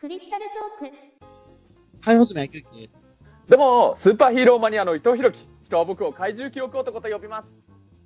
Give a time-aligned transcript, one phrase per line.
[0.00, 0.46] クリスタル
[0.80, 0.96] トーク
[2.00, 2.96] はい、細野野球機です。
[3.50, 5.46] どうも、スーパーヒーローマニアの伊藤弘樹。
[5.66, 7.60] 人は僕を怪獣記憶男と呼びます。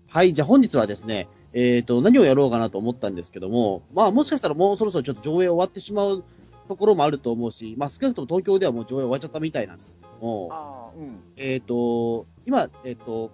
[0.09, 6.25] はい、じゃあ本日はですね、えっ、と、何をやろうかなと思ったんですけども、まあもしかしたらもうそろそろちょっと上映終わってしまう
[6.67, 11.21] ところもあると思うし、まあ少なくとも東京ではもう上映終わっちゃったみたいなんですけども、ああ、うん。
[11.37, 13.31] えっ、と、今、えっ、と、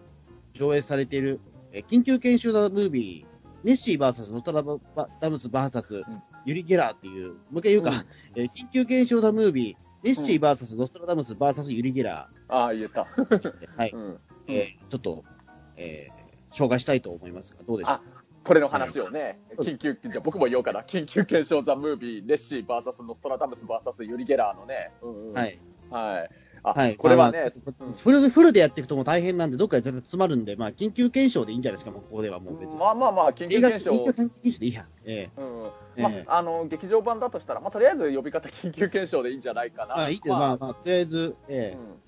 [0.53, 1.41] 上映されている、
[1.73, 4.63] えー緊急研修ザムービー、ネッシー VS ノストラ
[5.19, 6.05] ダムス VS
[6.45, 7.97] ユリ・ゲラーっていう、もう一回言うか、うん
[8.37, 13.03] えー緊急研修ザムービー、ネッシー VS ノストラダムス VS ユリ・ゲラああ、言えた。
[13.03, 14.21] ー、 はい、うん。
[14.49, 15.25] えーちょっと、
[15.77, 16.21] えー
[16.53, 17.95] 紹介したいと思いますが、どうでしょう？
[17.95, 18.01] あ
[18.43, 20.81] これの話をね、緊急、じゃあ僕も言おうかな。
[20.81, 24.91] 緊急検証ザ・ムービー、レッシー VS ノストラダムス VS ユリ・ゲラーのね。
[25.03, 25.33] うんうん、。
[25.35, 25.59] はいい。
[25.93, 26.31] はい。
[26.63, 26.97] あ、はい。
[26.97, 27.51] これはね、まあ
[27.81, 32.77] まあうんフルで、フルでやっていくともう大変なんで、どっかで絶対詰まるんで、まあ、緊急検証でいいんじゃないですか、もうここではもう別に。
[32.79, 34.13] まあまあまあ、緊急検証緊急。
[34.13, 34.87] 検証でいいや。
[35.05, 39.97] ええうんええまあ、あの劇場版だとしたら、まあ、とりあえず呼び方緊急検証でいいんじゃないかな。
[39.97, 42.01] まあ、いいって、まあ、まあ、とりあえず、えうん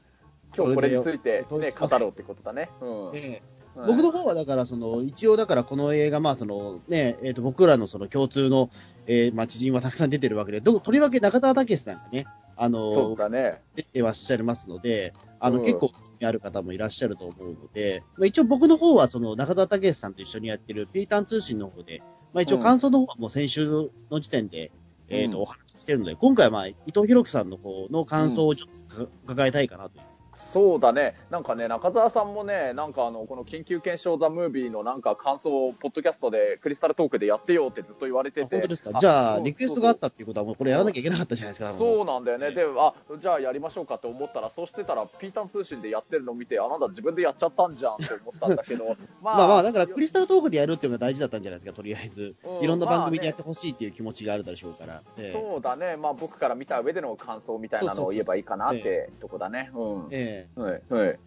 [0.54, 2.68] 今日これについて、ね、語ろうってことだね。
[2.82, 3.42] うんえええはい
[3.74, 8.68] 僕の方はだから、その、一応だからこの映画、まあ、その、ね、えっ、と、僕らのその共通の、
[9.06, 12.26] えーまあ、知人はたくさん出てるわけで、どとりわけ中田武さんがね、
[12.62, 13.60] あそうの、だね。
[13.74, 15.90] 出てらっしゃいますので、あの、うん結構
[16.22, 22.02] ある方もいらっしゃると思うので、まあ、一応僕の方はその中田武さんと一緒にやってるピータン通信の方で、
[22.32, 24.70] まあ一応感想の方はもう先週の時点で、
[25.08, 30.04] えっ、と、うんお話ししてるので、今回はまあ伊藤博樹さんの方の感想をちょっと伺いたいかなという。
[30.52, 31.14] そうだね。
[31.30, 38.46] なんかね、中澤さんもね、なんかあの、この緊急検証ザ・ムービーのなんか感想を、ポッドキャストで、クリスタルトークでやってよってずっと言われてて。
[38.46, 38.98] あ本当ですか？
[39.00, 41.74] じゃあ、リクエストがあったっていうことはもうこれやらなきゃいけなかったじゃないですか。
[41.78, 42.50] そうなんだよね。
[42.50, 48.84] で、あ、じゃあやりましょうかって思ったら、そうしてたら、ピータン通信でやってるのを見て、あ、なんだ自分でやっちゃったんじゃんって思ったんだけど、
[49.22, 52.34] ままあまあ、だからクリスタルトークでやるっていうのが大事だったんじゃないですか、とりあえず。
[52.44, 55.02] うんいろんな番組でまあねやってほしいっていう気持ちがあるでしょうから。
[55.16, 55.96] ええそうだね。
[55.96, 59.70] まあ僕から見た上での感想みたいなのを言えばいいかなってとこだね。
[59.74, 60.08] うん。
[60.10, 61.18] ええはい、はい。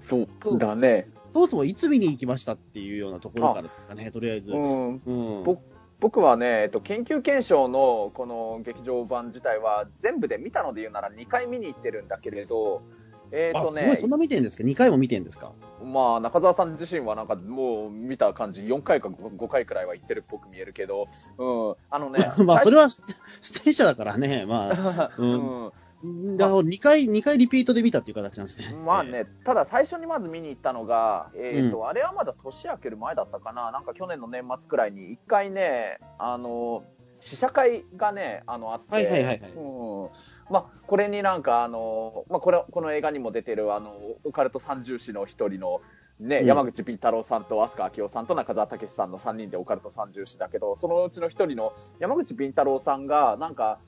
[0.00, 1.06] そうだね。
[1.32, 4.52] そもそもいつ見に行きましたっていうようなところからですかね、とりあえず。
[4.52, 5.02] うん。
[5.04, 5.60] うん僕
[6.00, 12.82] 僕はね、えっと、緊急検証のこの劇場版自体は全部で見たので言うなら2回見に行ってるんだけれど、
[13.32, 15.52] えっ、あ、とねそんな見てんですか ?2 回も見てんですか？
[15.82, 24.74] まあ中澤さん自身はなんかもう見た感じ4回か 5, 5回くらいは行ってるっぽく見えるけど、うん、あのね、 まあ、それはステステーシャだからね、まあ。
[24.74, 25.38] は ううんん。
[25.66, 28.76] だから2回、二回リピートで見たっていう形なんですね。
[28.84, 36.84] まあね、ただ最初にまず見に行ったのが、えーとあれはまだ年明ける前だったかな、なんか去年の年末くらいに、一回ね、あの
[37.20, 39.52] 試写会がね、あのあって、はいはいはいはい。
[39.52, 39.60] う
[40.06, 40.08] ん。
[40.50, 43.94] まあ、これになんか、あのまあ、これこの映画にも出てるあの
[44.24, 45.80] オカルト三重士の一人の、
[46.20, 46.46] ねうん。
[46.46, 53.78] 山口ピン太郎さんと飛鳥明夫さんと中澤武さんの3人でオカルト三重士だけど、そのうちの一人の山口ピン太郎さんが、なんか、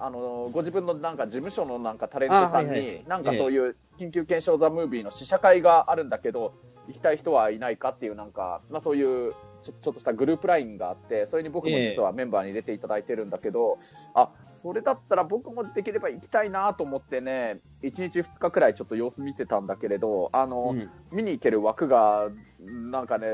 [0.00, 2.80] あのご自分のなんか事務所のなんかタレントさんあはいはいはい。
[2.80, 6.54] に、なんかそういう緊急検証ザ・ムービーの試写会があるんだけど、
[6.88, 13.78] 行きたい人はいないかっていう、なんか、まあ、そういうちょちょっとしたグループラインがあって、それに僕も実はメンバーに入れていただいてるんだけど、
[14.14, 14.30] あ
[14.62, 20.90] それだったら僕もできれば行きたいなと思ってね、1日2日くらいちょっと様子見てたんだけれど、あの、うん。
[21.12, 22.28] 見に行ける枠が、
[22.60, 23.26] なんかね、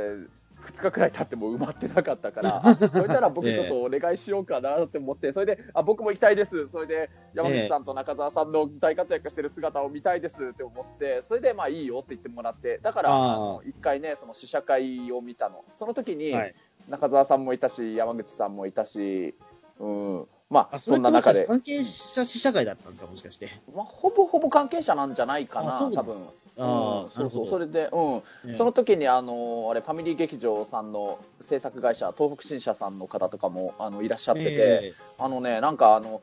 [0.66, 6.66] 2日くらい経っても埋まってなかったから、 あそれなら僕ちょっとお願いしようかなって思って、それで、あ、僕も行きたいです。
[6.66, 15.64] それで、山口さんと中澤さんの大活躍してる姿を見たいですって思って、それで、まあいいよって言ってもらって、だから、あーあの、一回ね、その試写会を見たの。
[15.78, 16.54] その時に、はい。
[16.88, 19.34] 中澤さんもいたし、山口さんもいたし、
[19.78, 23.48] うん、まあ、あ、そんな中で、関係者試写会だったんですかもしかして。
[23.74, 26.28] まあ、ほぼほぼ関係者なんじゃないかな、多分。
[26.56, 27.48] そうそう。
[27.48, 28.54] それで、うん、ええ。
[28.54, 34.94] その時にあのあれファミリー劇場さんの制作会社東北新社さんの方とかもあのいらっしゃってて、え。
[35.18, 36.22] あのねなんかあの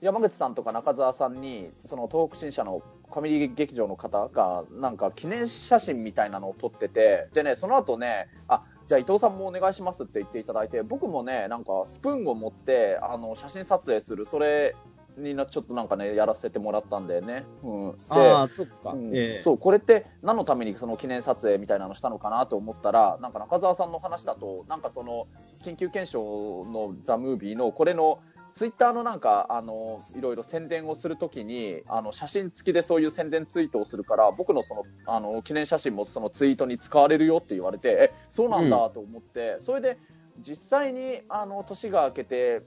[0.00, 14.74] 山口さんとか中澤さんにその東北新社のファミリー劇場の方がなんか記念写真みたいなのを撮っててでねその後ねあじゃあ伊藤さんもお願いしますって言っていただいて僕もねなんかスプーンを持ってあの写真撮影するそれ
[15.20, 17.44] になちょっとなんかねやらせてもらったんだよね。
[17.62, 18.92] うん、でああ、そっか。
[18.92, 25.26] うんええそうこれって何のためにその記念撮影みたいなのしたのかなと思ったらなんか中澤さんの話だとなんかその
[25.62, 28.20] 緊急検証の「ザ・ムービーのこれの
[28.54, 39.98] ツイッターのなんかあのいろいろ宣伝をするときにあの写真付きでそういう宣伝ツイートをするから僕のそのあの記念写真もそのツイートに使われるよって言われてえそうなんだと思って、それで
[40.40, 42.62] 実際にあの年が明けて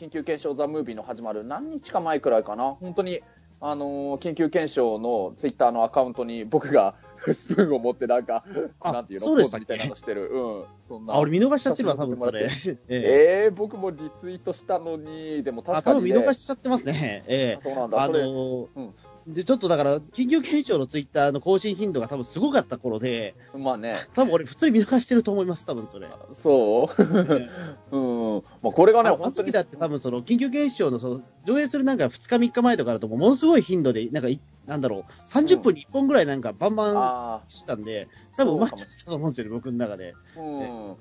[0.00, 3.20] 緊急検証ザ・ムービーの始まる何日か前くらいかな本当に
[3.60, 6.94] あの緊急検証のツイッターのアカウントに僕が
[7.34, 8.44] スプーンを持ってなんか、
[8.80, 10.30] あなんていうのポーズみたいなのしてる。
[10.30, 10.64] うん。
[10.88, 11.12] そんな。
[11.12, 12.48] あ、俺見逃しちゃってるわ、多分それ。
[12.48, 16.14] えええー、僕もリツイートしたのに、でもあ、確かに、ね。
[16.14, 17.22] 多分見逃しちゃってますね。
[17.26, 18.02] ええそうなんだ。
[18.02, 18.94] あのそれーうん
[19.26, 23.96] で、ちょっとだから、緊急検証のツイッターの更新頻度が多分すごかった頃で、まあね。
[24.14, 26.08] 多分俺普通に見逃してると思います、多分それ。
[26.34, 27.02] そう？
[27.02, 27.04] え
[27.92, 28.42] えうん。
[28.62, 29.46] まあ、これがね、あの本当に。
[29.48, 40.14] 時だって多分その緊急検証のその上映するなんか2日3日前とかだとものすごい頻度で、なんかい、なんだろう、30分に1本ぐらいなんかバンバンあしたんで、多分埋まっちゃったと思うんですよね、僕の中で。
[40.36, 40.96] あ、うん。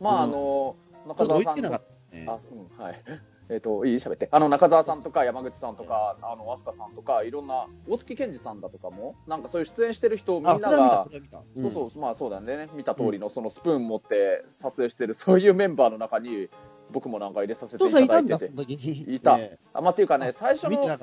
[0.00, 2.26] まあ、あの、ちょっと追い中澤さんとつけなかったね。
[2.28, 2.38] あ、
[2.78, 3.02] うん、はい。
[3.48, 4.28] えっ、と、いい喋って。
[4.30, 11.10] あの、中澤さんとか、山口さんとか、あの、飛鳥さんとか、いろんな、大月健二さんだとかも、なんかそういう出演してる人、みんながそ。
[11.10, 12.68] そうそう、まあそうだね。
[12.74, 16.48] 見た通りの、そのスプーン持って撮影してる、そういうメンバーの中に、
[16.92, 19.12] 僕もなんか入れさせていたんだ、いてて。
[19.14, 20.98] いたえあ、まあ、っていうかね、え最初の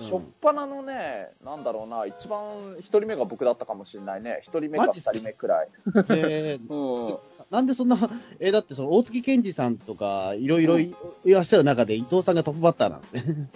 [0.00, 4.38] しょっぱなのね、なんだろうな、一番、一人目が僕だったかもしれないね。
[4.42, 5.68] 一人目か二人目くらい。
[6.10, 7.18] ええ うん。
[7.50, 7.96] なんでそんな、
[8.40, 10.94] えーだってその大月健二さんとか、いろいろい
[11.24, 13.50] いらっしゃる中で伊藤さんがトップバッターなんですね。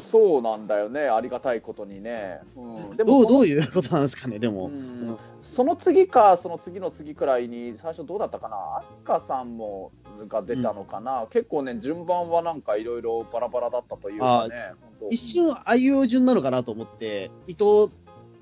[0.00, 2.40] そうなんだよね、ありがたいことにね。
[2.56, 2.96] うん。
[2.96, 4.66] でどう、そのどういうことなんですかね、でも。
[4.66, 9.92] うんその次か、その次の次くらいに、最初どうだったかな、飛鳥さんも
[10.28, 14.72] が出たのかな、結構ね、順番はなんかいろいろバラバラだったというかね、
[15.10, 17.90] 一瞬、あいう順なのかなと思って、伊藤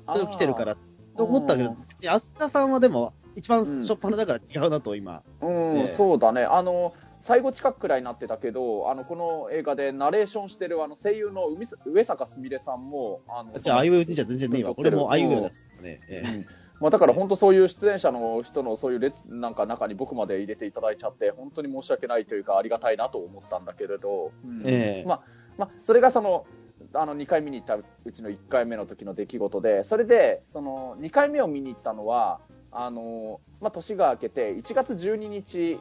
[0.06, 0.76] あー来てるから
[1.17, 5.23] と思ったけどうん、別に飛鳥さんはでも、一番初っ端だから違うなと、今。
[5.41, 6.44] うん、ねそうだね。
[6.44, 14.75] あの、最後近くくらいになってたけど、あの、この映画でナレーションしてるあの声優の海上坂すみれさんも、あの、じゃあ、あいう順じゃ全然ねえわ。
[14.75, 16.00] これもあいうですね。
[16.09, 16.47] ええうん
[16.81, 25.23] まあ、だから本当そういう出演者の人のそういう列なんか中に僕まで入れていただいちゃって本当に申し訳ないというかありがたいなと思ったんだけれど、うんええまあ
[25.59, 26.47] まあ、それがその
[26.94, 32.41] あの2回見に行ったうちの1回目の時の出来事でそれでその2回目を見に行ったのは
[32.72, 35.81] あの、まあ、年が明けて1月12日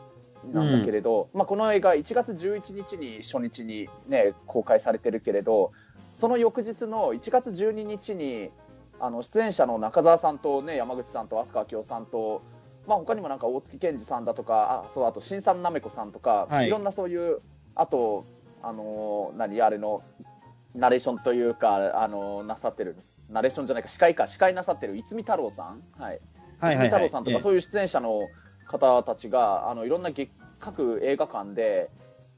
[0.53, 5.71] なんだけれど、まあ、この映画1月11日に初日に、ね、公開されてるけれど
[6.15, 8.51] その翌日の1月12日に
[8.99, 12.41] あの出演者の中澤さんと、ね、山口さんと飛鳥明夫さんと、
[12.87, 16.67] まあ、他にもなんか大月健二さんだとかあそうあと新さんなめこさんとか、はい。
[16.67, 17.39] いろんなそういう
[17.75, 18.25] あと、
[18.61, 20.03] あのー何あれの
[20.75, 22.97] ナレーションというか、あのーなさってる
[23.29, 26.19] ナレーションじゃないか司会か司会なさってる逸見太郎さん、はい
[26.59, 26.87] はいはいはい。
[26.89, 28.27] 太郎さんとか、ええそういう出演者の
[28.67, 31.89] 方たちが、あのいろんな劇各映画館で、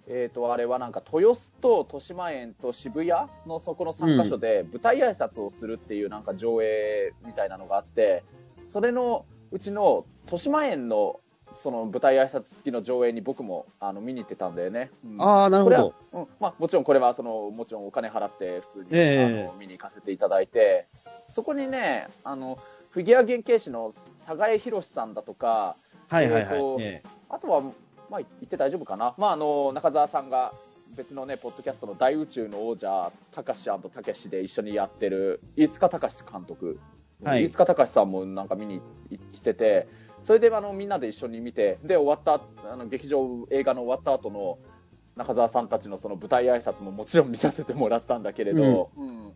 [0.08, 8.24] えー、とあれはなんか豊洲と豊島園と渋谷のそこの3カ所で舞台挨拶をするっていうなんか上映みたいなのがあって、
[8.68, 11.20] それのうちの豊島園の
[11.56, 14.90] その舞台挨拶付きの上映に僕もあの見に行ってたんだよね。
[15.06, 15.94] うんああ、なるほど。
[16.14, 20.88] うんまあ、もちろんこれはそのもちろんお金払って普通に、ええあの見に行かせていただいて
[21.28, 22.58] そこにねあの
[22.92, 23.94] フィギュア原型師の
[24.26, 25.76] 佐賀江博さんだとか
[26.08, 26.58] はいはいはい。
[26.82, 30.52] えーあとは、まあ、言って大丈夫かな、まあ、あの中澤さんが
[30.98, 36.78] 別のねポッドキャストの大宇宙の王者たかしたけしで一緒にやってる飯塚隆監督、
[37.24, 37.46] はい。
[37.46, 38.82] 飯塚隆さんもなんか見に
[39.32, 39.88] 来てて
[40.24, 44.60] それであのみんなで一緒に見てで終わったあの劇場映画の終わった後の
[45.16, 49.34] 中澤さんたちのその舞台挨拶ももちろん見させてもらったんだけれど、うん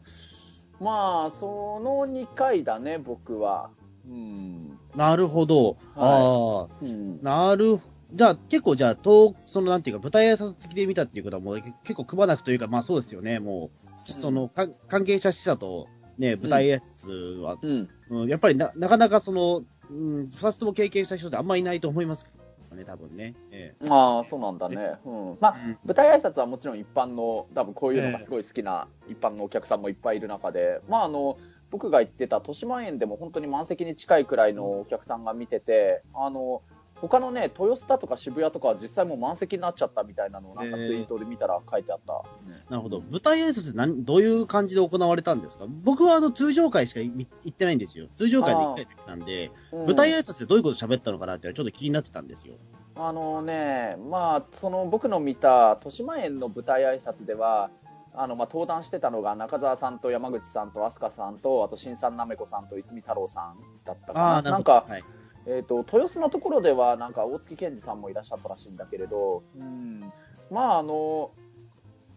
[0.79, 3.69] まあその2回だね僕は。
[4.07, 4.77] うん。
[4.95, 5.77] なるほど。
[5.95, 6.75] ああ。
[6.81, 7.21] うん。
[7.23, 7.79] なる
[8.13, 13.71] じゃあ、結構、じゃあ、とその、なんていうか、舞台挨拶付きで見たっていうことは、もう、け結構くまなくというか、まあそうですよね、も
[14.07, 17.89] う、その、か関係者視者と、ね、舞台挨拶は、うん。
[18.09, 22.27] うんやっぱりな、なかなかその、うん、二つとも経験した人ってあんまりいないと思います
[22.75, 23.35] ね、多分ね。
[23.51, 24.95] えああ、そうなんだね。
[25.05, 25.37] うん。
[25.39, 31.37] まあ、え舞台挨拶はもちろん一般の、多分こういうのがすごい好きな一般のお客さんもいっぱいいる中で、まああの、
[31.71, 36.61] 僕が行ってた豊島園でも本当に満席に近いくらいのお客さんが見てて、あの、
[37.01, 42.23] 他のね、豊洲だとか渋谷とかは実際もう満席になっちゃったみたいなのをなんかツイートで見たら書いてあった。
[42.69, 43.01] なるほど。
[43.11, 45.65] 舞台挨拶って何どういう感じで行われたんですか？
[45.67, 48.07] 僕はあの通常会しか行行ってないんですよ。
[48.15, 52.55] 通常会で1回だけなんで、うん舞台挨拶ってどういうこと喋ったのかなってちょっと気になってたんですよ。
[52.95, 57.69] あのね、まあ、その僕の見た豊島園の舞台挨拶では、
[58.13, 64.51] あのまあ登壇してたのが中澤さんと山口さんと飛鳥さんと、あと新さんなめこさんと逸見太郎さんだったかな。
[64.51, 64.63] なん。
[64.63, 65.03] か、はい、
[65.47, 70.11] えー、と豊洲のところではなんか大月健二さんもいらっしゃったらしいんだけれど、うん、
[70.49, 71.31] まああの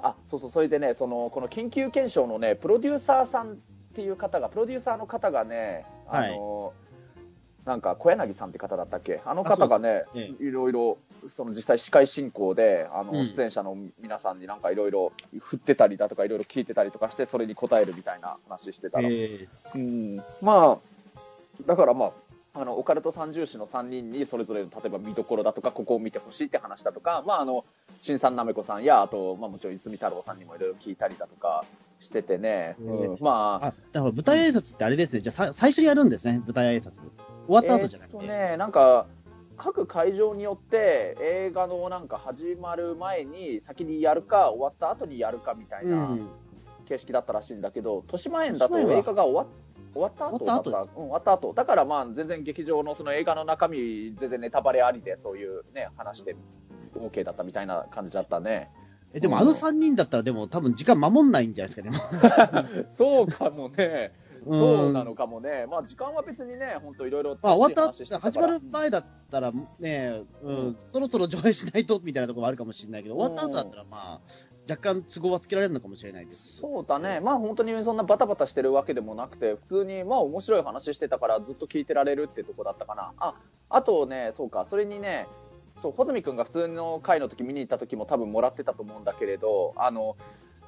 [0.01, 3.57] あそうそうそれでねそのこの緊急検証のねプロデューサーさんっ
[3.95, 6.73] ていう方がプロデューサーの方がねあの、
[7.65, 9.21] なんか小柳さんって方だったっけ？
[9.25, 13.27] あの方がねそうですいろいろその実際司会進行であの、うん。
[13.27, 22.13] 出演者の皆さんになんかいろいろ振ってたりだとかいろいろ聞いてたりとかしてそれに答えるみたいな話してたら、えうん、まあ、だからまあ、
[22.61, 27.65] あのオカルト三重士の3人にそれぞれの例えば見どころだとかここを見てほしいって話だとか、まあ、あの
[28.01, 31.65] 新さんなめこさんやあと、まあ、もちろん泉太郎さんにもいろいろ聞いたりだとか
[32.01, 35.21] しててね、ええうんまああ、だから舞台挨拶ってあれですね。
[35.21, 36.41] じゃあさ最初にやるんですね。
[36.47, 36.93] 舞台挨拶。
[36.93, 37.03] 終
[37.49, 38.19] わった後じゃなくて。
[38.23, 39.07] えーね、なんか
[39.57, 46.29] 各会場によって映画のなんか始まる前に先にやるか終わった後にやるかみたいうなん
[46.89, 49.47] 形式だったらしいんだけど、豊島園だと映画が終わ
[49.99, 51.53] 終わった後終わった後うん、終わった後。
[51.55, 56.37] だからまあ全然劇場のその映画の中身全然ネタバレありでそういうね話で
[56.95, 58.71] OK だったみたいな感じだったね。
[59.13, 62.85] え、でもあの3人だったらでも多分時間守んないんじゃないですか、でも。
[62.93, 64.13] そうかもね。
[64.47, 64.61] うん。
[64.61, 65.67] そうなのかもね。
[65.67, 74.21] まあ時間は別にね本当いろいろまあ、終わった、始まる前だったらね、うん、そろそろ上映しないとみたいなところもあるかもしれないけど、終わった後だったら、まあ、
[74.69, 76.59] 若干都合はつけられるのかもしれないです。
[76.59, 83.13] そうだね、まあ本当にそんなバタバタしてるわけでもなくて、普通にまあ面白い話してたからずっと聞いてられるってとこだったかな。
[83.19, 83.35] あ、
[83.71, 85.27] あとね、そうか、それにね、
[85.81, 90.17] そう、穂積君が普通の回の時見に行った時も多分もらってたと思うんだけれど、あの、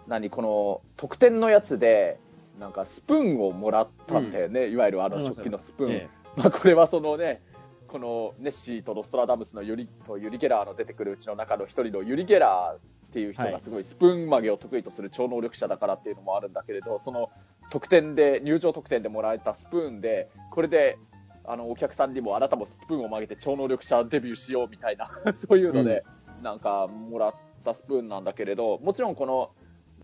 [0.07, 2.19] 何、この特典のやつで、
[2.59, 5.93] なんかスプーンをもらったんだよね、いわゆるあの食器のスプーン。
[5.93, 6.09] え。
[6.37, 7.43] まあこれはそのね、
[7.89, 13.53] このネッシーとロストラダムスのユリとユリ・ゲラーの出てくるうちの中の一人のユリ・ゲラーっていう人はい。
[13.53, 17.29] がすごいスプーン曲げを得意とする超能力者だからっていうのもあるんだけれど、その
[17.71, 20.97] 特典で、入場特典でもらえたスプーンで、これで、
[21.45, 26.05] あの、お客さんにもあなたもスプーンを曲げて超能力者デビューしようみたいな、 そういうので、
[26.43, 29.51] なんかもらったスプーンなんだけれど、もちろんこの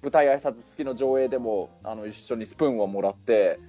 [0.03, 3.61] 舞台挨拶付きの上映でも、あの、一緒にスプーンをもらって、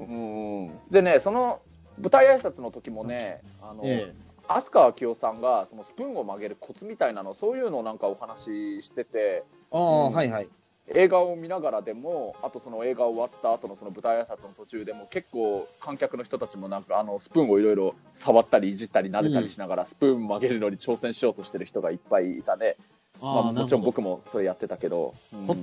[0.00, 0.78] うん。
[0.90, 1.60] でね、その
[1.98, 4.14] 舞台挨拶の時もね、あの、え
[4.48, 10.48] 飛鳥明夫さんがそのスプーンを曲げるコツみたいなのそういうのをなんかお話ししててああ、うんはいはい。
[10.88, 22.76] 映画を見ながらでもあとその映画終わった後のその舞台挨拶の途中でも結構観客の人たちもなんかあのスプーンをいろいろ触ったりいじったり撫でたりしながらスプーン曲げるのに挑戦しようとしてる人がいっぱいいたね、
[23.22, 25.60] まあ、あもちろん僕もそれやってたけど、うんコツ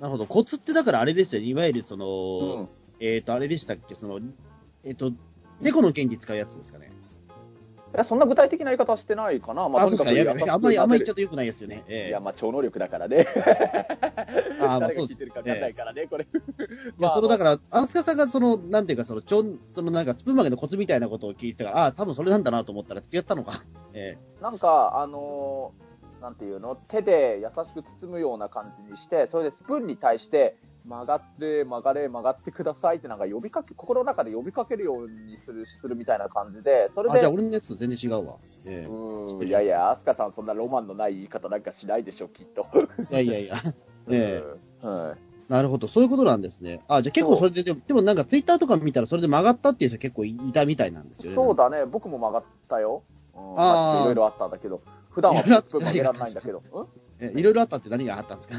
[0.00, 0.26] なるほど。
[0.26, 1.46] コツってだからあれですよね。
[1.46, 2.68] いわゆるその、うん
[3.00, 4.20] えっ、と、あれでしたっけ、その、
[4.84, 5.12] えっ、と、
[5.60, 6.90] 猫の剣に使うやつですかね。
[7.94, 10.10] いやそんな具体的な言い方はしてないかな、まあ、そうですか。
[10.10, 11.84] くめあんまり、あんまり言っちゃ撫でうと良くないですよね。
[11.88, 13.26] ええるいや、まあ、超能力だからね。
[14.60, 16.24] あまあ 誰が聞いてるか分かんないからね、これ。
[16.24, 23.62] いや、その、だから、アスカさんが、その、なんていうか、その、ちょん、その、なんか、スプーン曲げのコツみたいなことを聞いてたから、ああ、多分それなんだなと思ったら違ったのか。
[23.94, 25.86] えなんか、あのー
[26.20, 38.36] なんていうの、手で優しく包むような感じにして、それでスプーンに対して、曲がって、曲がれ、曲がってくださいってなんか呼びかけ、心の中で呼びかけるようにする、するみたいな感じで、それで、じゃあ、俺のやつと全然違うわ。
[38.64, 42.66] えうーん、いやいや、アスカさんそんなロマンのない言い方なんかしないでしょ、きっと。
[43.10, 43.56] えいやいやいや。
[44.08, 44.86] ええ。
[44.86, 45.06] うん。
[45.08, 45.18] はい。
[45.48, 46.82] なるほど、そういうことなんですね。
[46.88, 51.34] あ、じゃあ結構それで、でも、でもなんかツイッターとか見たらそれで曲がったっていう人結構いたみたいなんですよね。
[51.36, 53.02] そうだね、僕も曲がったよ。
[53.34, 54.02] うん、あー。
[54.02, 56.62] いろいろあったんだけど、普段は曲げられないんだけど。
[57.20, 58.56] いろいろあったって何があったんですか？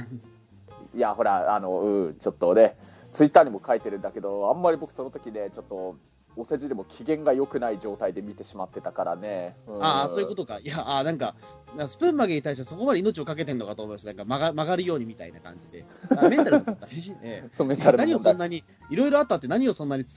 [0.97, 2.75] いや、ほら、あの、うん、ちょっとね、
[3.13, 5.95] ツイッターにも書いてるんだけど、あんまり僕その時ね、ちょっと、
[6.35, 9.55] お世辞でも機嫌が良くない状態で見てしまってたからね。
[9.67, 10.59] んああ、そういうことか。
[10.59, 11.35] いや、ああ、なんか、
[11.87, 14.13] スプーン曲げに対してそこまで命をかけてんのかと思いました。
[14.13, 15.85] なんか曲が曲がるようにみたいな感じで。
[16.15, 20.15] あメンタルだったし、え えそうメンタルの何をそんなに、いろいろあったって何をそんなにス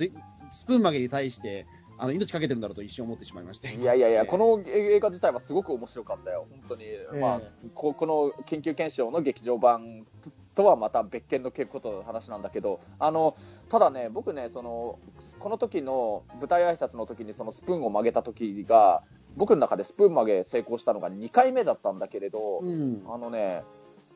[0.67, 1.67] プーン曲げに対して、
[2.01, 3.71] あの、命かけてるんだろうと一瞬思ってしまいました。
[3.71, 6.85] いやいやいや、ええこの映画自体はすごく面白かったよ、本当に。
[7.21, 10.07] まあえこ、この緊急検証の劇場版
[10.55, 13.37] とはまた別件のことの話なんだけど、あの、
[13.71, 14.99] ただね、僕ね、その、
[15.39, 19.03] この時の舞台挨拶の時にそのスプーンを曲げた時が、
[19.37, 23.03] 僕の中でスプーン曲げ成功したのが2回目だったんだけれど、うん。
[23.09, 23.63] あのね、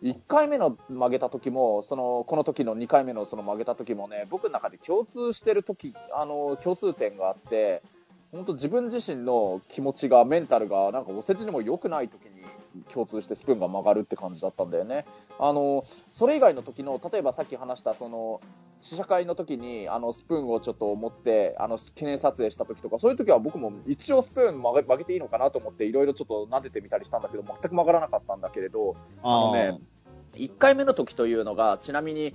[0.03, 7.83] 1回目の曲げた時も、その、この時の2回目のその曲げた時もね、僕の中で共通してる時、あの、共通点があって、
[8.33, 12.34] 本当自分自身の気持ちが、メンタルが、なんかお世辞にも良くない時に
[12.93, 15.07] 共通してスプーンが曲がるって感じだったんだよね。
[15.39, 18.41] あの、それ以外の時の、例えばさっき話した、その、
[18.81, 29.81] 試写会の時に、あの、スプーンをちょっと持って、あの、記念撮影した時とか、そういう時は僕も一応スプーン曲げ曲げていいのかなと思って、いろいろちょっと撫でてみたりしたんだけど、全く曲がらなかったんだけれど、あのね、
[30.35, 32.35] 1回目の時というのが、ちなみに、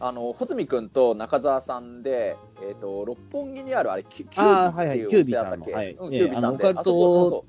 [0.00, 5.66] あの、穂積君と中澤さんで、えっ、と、六本木にある、あれ、キュキュあーービっていうキュービさんの。
[5.66, 5.92] はい。
[5.92, 6.66] うんええキュービさんで。
[6.66, 7.44] あのオカルト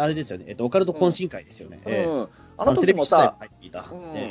[0.00, 0.44] あれですよね。
[0.48, 1.80] えっと、オカルト懇親会ですよね。
[1.86, 2.28] ええうん。
[2.56, 3.36] あの時もさ、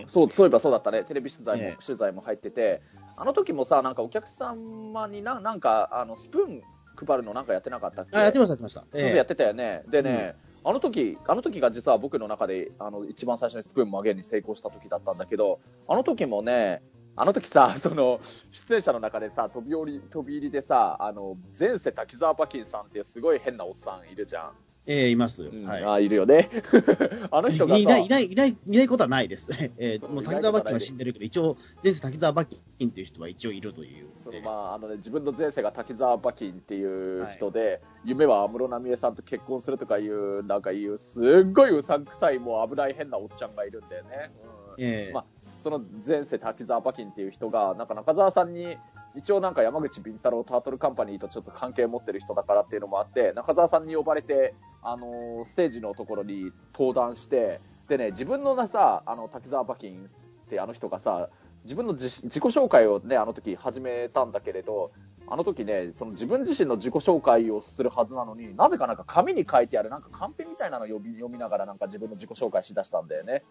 [0.08, 1.04] そう、そういえばそうだったね。
[1.04, 1.84] テレビ取材も、ええ。
[1.86, 2.82] 取材も入ってて、
[3.16, 6.62] あの時もさ、なんかお客様にな、なんか、あの、スプーン
[7.08, 8.18] 配るのなんかやってなかったっけ？
[8.18, 8.82] あ、やってました、やってました。
[8.82, 9.84] そうそうやってたよね。
[9.90, 16.82] でね、あの時、あの時が実は僕の中で、あの、一番最初にスプーン曲げに成功した時だったんだけど、あの時もね、
[17.22, 24.69] あの時さ、 その、出演者の中でさ、飛び降り、飛び入りでさ、あの、前世滝沢パキンさんってすごい変なおっさんいるじゃん。
[24.92, 25.44] えー、います。
[25.44, 25.86] うんはい。
[25.86, 26.50] あ、いるよね。
[27.30, 29.52] あの人がさ、いない、いない、いない、いないことはないです。
[29.78, 34.08] えー、もう滝沢馬琴は死んでるけど、一応、前世滝沢馬琴っていう人は一応いるという。
[34.24, 44.32] そのまああのね、自分の前世が滝沢馬琴っていう人で、夢は安室奈美恵さんと結婚するとかいう、なんかいう、すっごいうさんくさい、もう危ない変なおっちゃんがいるんだよね。
[44.44, 45.26] うんええまあ
[45.60, 48.78] その前世滝沢馬琴っていう人が、なんか中澤さんに、
[49.16, 60.06] 一応なんか山口敏太郎タートルカンパニーとちょっと関係を持ってる人だからっていうのもあって、中澤さんに呼ばれて、あのーステージのところに登壇して、でね、自分のなさ、あの滝沢馬琴
[60.46, 61.30] ってあの人がさ、
[61.64, 64.92] 自分の自自己紹介をね、あの時始めたんだけれど、
[65.28, 73.44] あの時ね、その自分自身の自己紹介をするはずなのに、なぜかなんか紙に書いてあるなんかカンペみたいなのを読み読みながらなんか自分の自己紹介しだしたんだよね。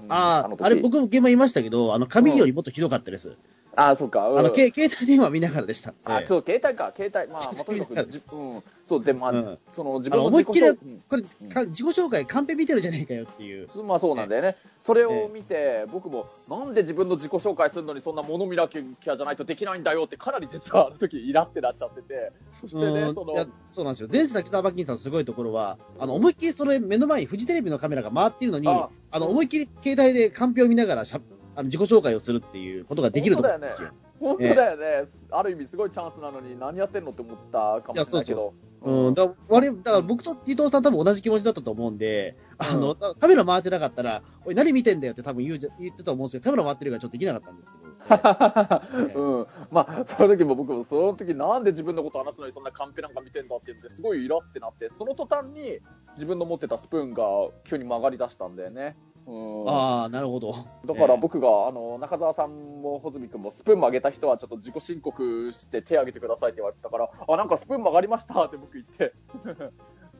[0.00, 3.38] うんああ、あれ、僕も現場いましたけど、あの、紙よりもっとひどかったです。
[3.76, 4.28] ああ、そうか。
[4.30, 5.90] うんあの、け携帯電話見ながらでした。
[5.90, 7.32] ええあそう、携帯か、携帯。
[7.32, 8.62] まあ、まあ、とにかく、じうん。
[8.86, 11.22] そう、で、まあ、うんその、自分の思いっきり自己紹これ、
[11.66, 13.68] 自己紹介、カンペ見てるじゃねえかよっていう。
[13.74, 14.56] うんまあそうなんだよね。
[14.80, 23.34] それを見て、僕も、なんで自分の自己紹介するのにそんな物見なきゃじゃないとできないんだよって、かなり実はあの時イラってなっちゃってて、そしてね、その
[23.72, 24.08] そうなんですよ。
[24.12, 31.18] 前世滝沢馬琴さんのすごいところは、あの、思いっきりそれ目の前にフジテレビのカメラが回っているのに、ああの、思いっきり携帯でカンペを見ながらしゃ
[31.56, 33.90] あの自己紹介をするっていうことができると思うんですよ。
[34.20, 38.54] 本当だよね、ある意味すごいチャンスなのに何やってんのって思ったかもしれないけど。
[38.84, 47.84] うん、だだから僕と伊藤さん多分同じ気持ちだったと思うんで、あの、カメラ回ってなかったら、おい、何見てんだよって多分言う言ってたと思うんですけど、カメラ回ってるからちょっとできなかったんですけど。
[49.38, 55.80] うん、まあ、その時も僕も、その時なんで自分のこと話すのにそんなカンペなんか見てんだって言って、すごいイラってなって、その途端に
[56.14, 57.22] 自分の持ってたスプーンが
[57.64, 58.98] 急に曲がり出したんだよね。
[59.26, 60.54] うん、ああ、なるほど。
[60.84, 69.14] だから僕が、あの中澤さんも穂積君もスプーン曲げた人はちょっと自己申告して手挙げてくださいって言われてたから、あ、なんかスプーン曲がりましたって僕言って。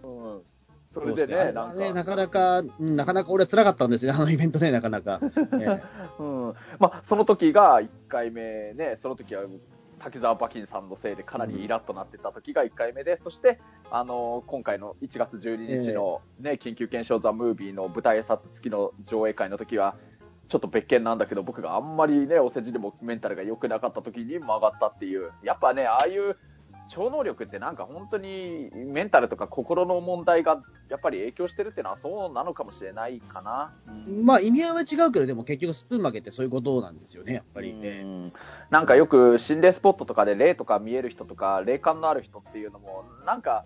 [0.02, 0.42] うん、
[0.92, 1.92] それでね、あれなんか。
[1.92, 5.20] なかなか、うんなかなか俺は辛かったんですね、あのイベントね、なかなか。
[5.60, 5.82] え
[6.18, 9.42] うんまあ、その時が1回目ね、その時は
[10.04, 13.58] 滝沢馬琴さんのせいでかなりイラッとなってた時が1回目で、そして、
[13.90, 19.96] あの今回の1月12日の、ね緊急検証ザ・ムービーの舞台挨拶付きの上映会の時は、
[20.48, 26.36] ちょっと別件なんだけど、僕があんまりね、お世辞でもメンタルが良くなかった時に曲がったっていう、やっぱね、ああいう
[26.88, 33.72] 超能力ってなんか本当にメンタルとか心の問題がやっぱり影響してるっていうのはそうなのかもしれないかな。
[33.88, 38.00] うんまあ意味合いは違うけど、でも結局スプーン曲げってそういうことなんですよね、やっぱりね。
[38.02, 38.32] うん
[38.70, 43.64] なんかよく心霊スポットとかで霊とか見える人とか霊感のある人っていうのもなんか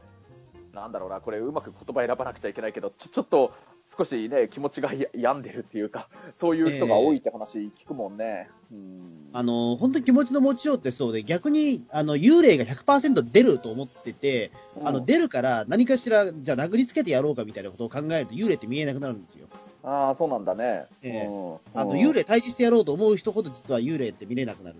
[0.72, 3.52] なんだろうなこれうまく言葉選ばなくちゃいけないけどちょちょっと
[3.98, 8.48] 少しね気持ちがや病んでるっていうか そういう人が多いって話聞くもんね。
[8.70, 14.50] うんあの、本当に気持ちの持ちようってそうで、逆に、あの、幽霊が100%出ると思ってて、
[14.82, 19.46] あの、うん出るから何かしら、じゃあ殴りつけてやろうかみたいなことを考えると、幽霊って見えなくなるんですよ。
[19.82, 20.86] ああそうなんだね。
[21.02, 24.76] ええうんあの、うん幽霊退治してやろうと思う人ほど実は幽霊って見れなくなる。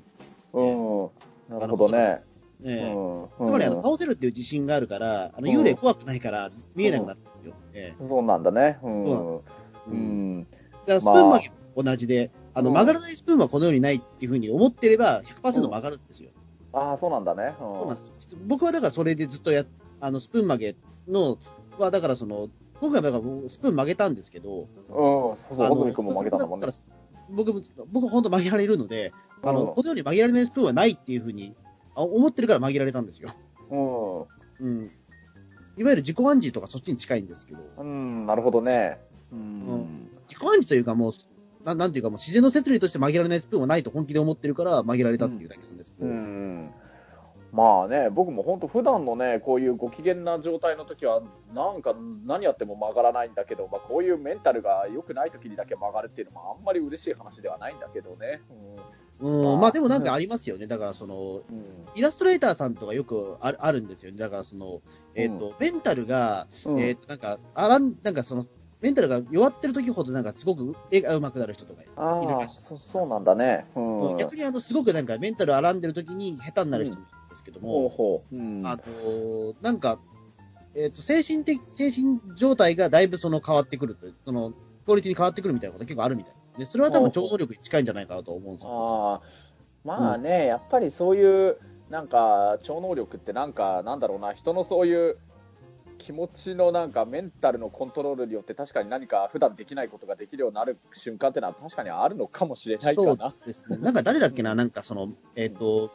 [0.54, 1.10] うん
[1.48, 2.22] なるほどね。
[2.64, 2.92] ええ。
[2.92, 3.46] うん。
[3.46, 3.82] つまりあの、うん。
[3.82, 5.58] 倒せるっていう自信があるから、あの、うん。
[5.58, 7.54] 幽霊怖くないから見えなくなるんですよ。
[7.72, 8.08] ええ。
[8.08, 8.78] そうなんだね。
[8.82, 9.04] うん。
[9.04, 9.44] そうなんです。
[9.88, 10.38] ううん。
[10.40, 12.74] んだからスプーン曲げも同じで、あの、うん。
[12.74, 16.30] 曲がらないスプーンはこの世にないっていうふうに思ってれば100%曲がるんですよ。
[16.72, 17.54] ああそうなんだね。
[17.58, 18.36] そうなんです。
[18.46, 19.64] 僕はだからそれでずっとや、
[20.00, 20.76] あの、スプーン曲げ
[21.08, 21.38] の、
[21.78, 22.48] は、だからその、
[22.80, 26.66] 今回はだからスプーン曲げたんですけど、うん、そうそう、穂積君も負けたんだもんね。
[26.66, 26.72] だ。
[26.72, 26.96] から
[27.30, 29.74] 僕も、僕本当曲げられるので、あの、うん。
[29.74, 31.54] この世に曲げられないスプーンはないっていうふうに
[31.98, 33.34] あ思ってるから曲げられたんですよ。
[33.70, 34.20] うん
[34.66, 34.90] うん。
[35.76, 38.98] いわゆる自己暗示とかそっちに近いんですけど、うん、なるほどね。
[39.32, 40.10] ううんん。
[40.28, 41.12] 自己暗示というかもう、
[41.64, 46.70] ななんていうかもう自然の摂理として曲げられないスプーンはないと本気で思ってるから曲げられたっていうだけなんですけど、うん。
[47.52, 51.22] まあね、僕も本当普段のね、こういうご機嫌な状態の時は、
[51.54, 51.94] なんか
[52.26, 58.42] 何やっても曲がらないんだけど、まあこういうメンタルが良くない時にだけ曲がるっていうのもあんまり嬉しい話ではないんだけどね。
[59.20, 60.66] うん、まあでもなんかありますよね。
[60.66, 61.64] だからその、うん。
[61.94, 64.18] イラストレーターさんとかよくあるあるんですよね。
[64.18, 64.80] だからその、
[65.14, 66.80] えっ、と、メンタルが、うん。
[66.80, 68.46] えっ、と、なんか、あらん、なんかその、
[68.80, 73.66] メンタルが弱ってる時ほどなんかすごく絵が上手くなる人とかいるらしいそそうなんだね。
[73.74, 74.16] うん。
[74.18, 78.36] 逆にあの、すごくなんかメンタル荒んでる時に下手になる人もいるんですけどほうも、ほう。
[78.36, 78.66] うん。
[78.66, 80.00] あの、なんか、
[80.74, 84.52] えっ、と、精神的、精神状態がだいぶその変わってくるという、その、
[84.84, 86.66] クオリティに変わってくるみたいなことが結構あるみたいですね。
[86.66, 88.70] それは多分超能力に近いんじゃないかなと思うんですよ。
[88.70, 89.20] ああ、
[89.84, 91.58] まあね、やっぱりそういう、
[91.90, 95.16] なんか、超能力ってなんか、なんだろうな、人のそういう、
[95.98, 103.34] 気持ちのなんかメンタルのコントロールによって確かに何か普段できないことができるようになる瞬間ってのは確かにあるのかもしれないかそうな。
[103.46, 103.76] ですね。
[103.78, 105.90] なんか誰だっけな、なんかその、えっ、と、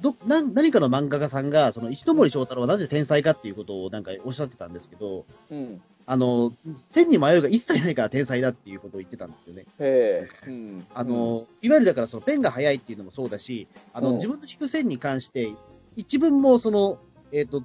[0.00, 5.82] ど、な、何かの漫画家さんが、その石森章太郎はなぜ天才かっていうことをなんかおっしゃってたんですけど、うん。
[6.04, 6.52] あの、
[6.90, 9.66] 線に迷いが一切ないから天才だっていうことを言ってたんですよね。
[9.78, 10.48] へえ。
[10.48, 10.86] うん。
[10.94, 15.52] あの、いわゆるだからそのペンが速いっていうのもそうだし、あの、うん自分の引く線に関して、
[15.96, 16.98] 一分もその、
[17.32, 17.62] えっ、と、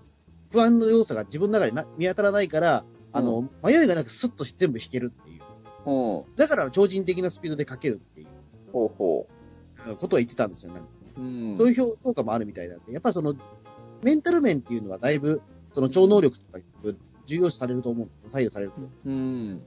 [0.51, 5.41] 不安の要素が自分の中でな見当たらないから、あの、迷いがなくスッと全部引けるっていう。
[5.85, 6.17] うん。
[6.19, 6.35] うん。
[6.35, 8.27] だから超人的なスピードで書けるっていう
[8.71, 9.27] ほうほ
[9.87, 10.81] うんことを言ってたんですよね。
[11.17, 11.21] う。
[11.21, 11.23] う
[11.55, 11.57] ん。
[11.57, 13.35] そういう評価もあるみたいなんで、やっぱりその、
[14.01, 15.41] メンタル面っていうのはだいぶ、
[15.73, 16.59] その超能力とか
[17.25, 19.09] 重要視されると思う、左右されると思う。
[19.09, 19.61] うん。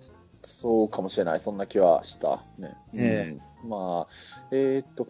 [0.47, 1.41] そうかもしれない。
[1.41, 2.45] そんな気はした。
[2.59, 2.77] ね。
[2.95, 5.09] えうんまあ、えーっと、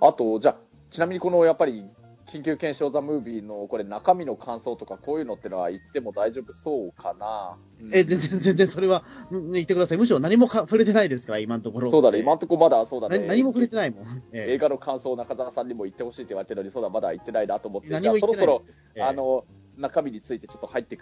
[0.00, 0.56] あと、じゃあ
[0.90, 1.84] ちなみにこのやっぱり、
[2.28, 7.56] 緊急検証ザ・ムービーのこれ中身の感想とかこういうのってのは言っても大丈夫そうかな？
[7.92, 9.98] え、全然、全然それは、うん言ってください。
[9.98, 11.90] むしろ何もか触れてないですから、今のところ。
[11.90, 13.18] そうだね、今んとこまだそうだね。
[13.18, 14.22] な何も触れてないもん。
[14.32, 18.62] え映画の感想を中澤さんにも言ってほしいって言われてるのに、そうだ、まだ言ってないなと思って、ってないあそろそろ、
[18.94, 19.44] えあの、
[19.78, 20.98] 中身についてちょっと入ってい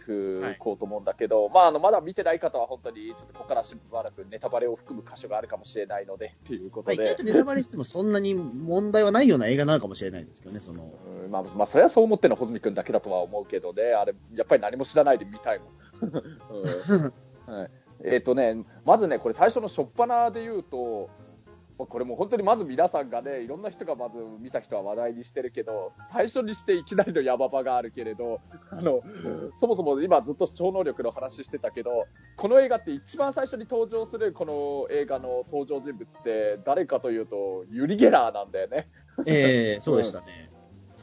[0.58, 7.24] こうと思うんだけど、まあ、あの、まだ見てない方は本当に、ちょっとここからしばらくネタバレを含む箇所があるかもしれないので、っていうこまあ、とで意外と。
[7.24, 10.92] ネタバレしてもそんなに問題はないような映画なのかもしれないですけどね、その。
[11.24, 15.68] うんまあ、まあ、それはそう思ってるのは穂積君だけだとは思うけどね、あれ、やっぱり何も知らないで見たいもん。
[16.92, 17.12] うん
[17.46, 17.70] はい、
[18.04, 21.08] えっ、とね、まずね、これ最初の初っ端で言うと、
[21.78, 29.02] これもう本当にまず皆さんがね、いろんな人がまず見た人は話題にしてるけど、最初にしていきなりのヤバ場があるけれど、あの、
[29.58, 38.88] そもそも今ずっと超能力の話してたけど、この映画って一番最初に登場するこの映画の登場人物って誰かというと、ユリ・ゲラーなんだよね。
[39.26, 40.50] ええそうでしたね。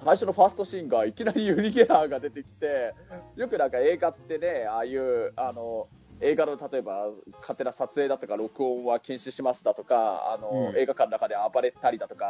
[0.03, 2.93] 最初のファーストシーンがいきなりユリ・ゲラーが出てきて、
[3.35, 5.87] よくなんか映画ってね、ああいう、あの、
[6.23, 7.09] 映画の例えば
[7.41, 10.77] 勝手な撮影だとか録音は禁止しますだとかあの、うん。
[10.77, 12.25] 映画館の中で暴れたりだとか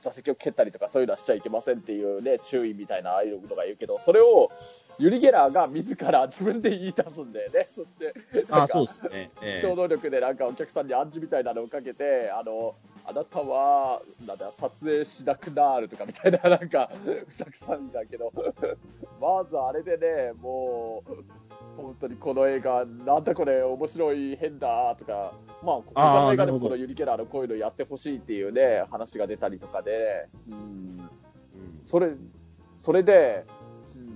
[0.00, 4.50] 座席を蹴ったりとかそういうのはしちゃいけませんっていう、ね、注意みたいなああいうのが言うけどそれを
[4.98, 7.66] ユリ・ゲラーが自ら自分で言い出すんだよね。
[7.70, 8.12] そして
[8.48, 9.30] なんあかね。
[9.40, 18.32] え超能力でなんかお客さんに暗示みたいなのをかけて、あの、あなたは、なんだ、撮影しなくなるとかみたいな、なんか、 うさくさんだけど、
[19.20, 21.24] まずあれでね、もう、
[21.82, 31.10] 本当にこの映画、なんだこれ、面白い、変だとか、まあ、他あーの映画でもこのユリ・ケラーのこういうのやってほしいっていうね、話が出たりとかで、うん、うん
[31.86, 32.12] それ、
[32.76, 33.46] それで、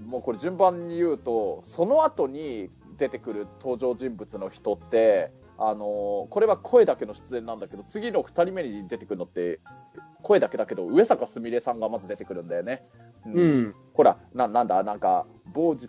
[0.07, 9.61] もうこれ順番に言うと、その後に出てくる登場人物の人って、あのこれは声だけの出演なんだけど、次の2人目に出てくるのって、
[10.22, 12.85] 声だけだけど、上坂すみれさんがまず出てくるんだよね。
[13.27, 13.75] うんうん。
[13.94, 15.88] ほらな、なんだ、なんか、某日、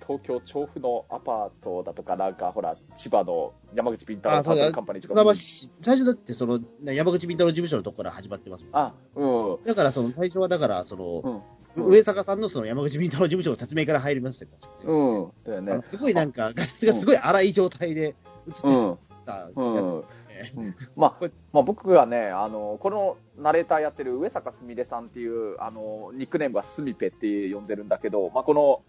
[0.00, 5.34] 東京調布のアパートだとか、なんか、ほら、千葉の山口ピン太郎パズルカンパニーとか。
[5.82, 8.76] 最初だってその、ね山口敏太郎事務所のとこから始まってますもん。
[8.76, 9.64] あ、うん。
[9.64, 11.40] だからその、最初はだから、その、うん
[11.76, 15.32] 上坂さんのその山口敏太郎事務所の説明から入りましたよ、確かにうん。
[15.44, 15.82] だよね。
[15.82, 18.16] すごいなんか、画質がすごい荒い状態で
[18.48, 18.98] 映ってうん。
[19.24, 20.76] たやつですね。
[20.96, 21.18] ま
[21.52, 28.82] あ 僕がねあの、このナレーターやってる上坂すみれさんっていうあのニックネームはスミペって呼んでるんだけど、まあ、この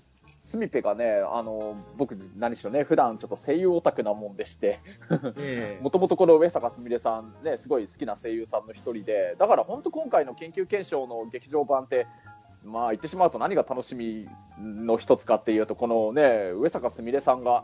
[0.52, 4.82] スミペがねあの僕、何しろね普段ちょっと声優オタクなもんでして、
[5.38, 5.80] ええ。
[5.82, 12.06] もともとこの上坂すみれさん、ね、すごい好きな声優さんの一人で、だから本当、今回の研究検証の劇場版って、
[12.66, 14.28] まあ言ってしまうと何が楽しみ
[14.60, 17.64] の一つかっていうと、このね、上坂すみれさんが、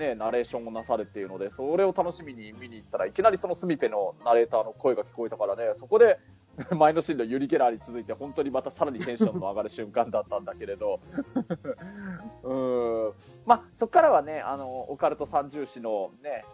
[0.00, 6.18] ね、ナレーションをなさるっていうので、それを楽しみに見に行ったらいきなりそのスミペのナレーターの声が聞こえたからね、そこで
[6.76, 11.00] 前のシーンのユリ・ゲラーに続いて、本当にまたさらにテンションの上がる瞬間だったんだけれど、
[12.42, 13.12] うん。
[13.46, 16.44] まあ、そこからはね、あのオカルト三重士の、ね、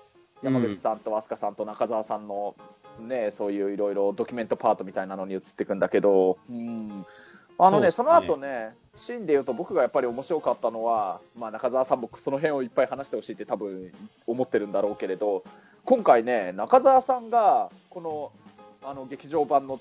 [0.43, 2.57] 山口さんと飛鳥さんと中澤さんの、
[3.01, 7.07] ね、そういういろいろドキュメントパートみたいなのに移っていくんだけど、うん。
[7.59, 8.11] あのね、そね。
[8.11, 13.93] の後ね、シーンで言うと僕がやっぱり面白かったのは、まあ、中澤さんもその辺をいっぱい話してほしいって多分
[14.27, 15.45] 思ってるんだろうけれど、
[15.85, 18.33] 今回ね、中澤さんがこの
[18.83, 19.81] あの劇場版の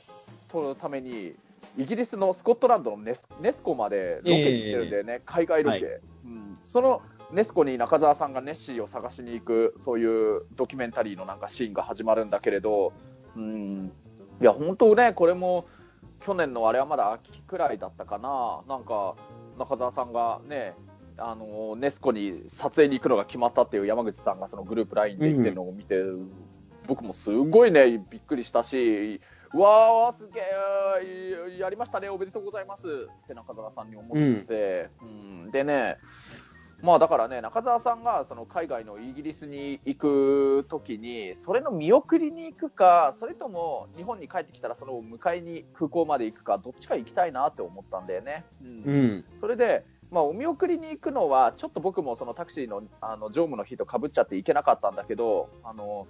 [0.79, 1.35] ために、
[1.77, 5.99] イギリスのスコットランドのネスネスコまでロケに行ってるんだよね、海外ロケ、はい。
[6.25, 6.57] うん。
[6.67, 12.93] そのネスコに中澤さんがネッシーを探しに行く、そういうドキュメンタリーのなんかシーンが始まるんだけれど、
[13.35, 13.91] うん、
[14.41, 15.65] いや、本当ね、これも
[16.25, 19.15] 去年のあれはまだ秋くらいだったかな、なんか
[19.59, 20.73] 中澤さんがね、
[21.17, 26.03] あのネスコに撮影に行くのが決まったっていう山口さんがそのグループ LINE で言ってるのを見て、
[26.87, 29.21] 僕もすごいね、びっくりしたし、
[29.53, 30.41] うわー、すげ
[31.53, 32.87] え、やりましたね、おめでとうございます
[33.23, 35.51] って中澤さんに思って、うん。
[35.51, 35.97] でね、
[36.81, 48.45] まあだからね、中澤さんがその海外のイギリスに行くときに、それの見送りに行くか、それとも日本に帰ってきたらその迎えに空港まで行くか、どっちか行きたいなって思ったんだよね。
[48.61, 49.25] うんうん。
[49.39, 56.07] それで、まあ、お見送りに行くのは、ちょっと僕もそのタクシーのあの乗務の日とかぶっちゃって行けなかったんだけど、あの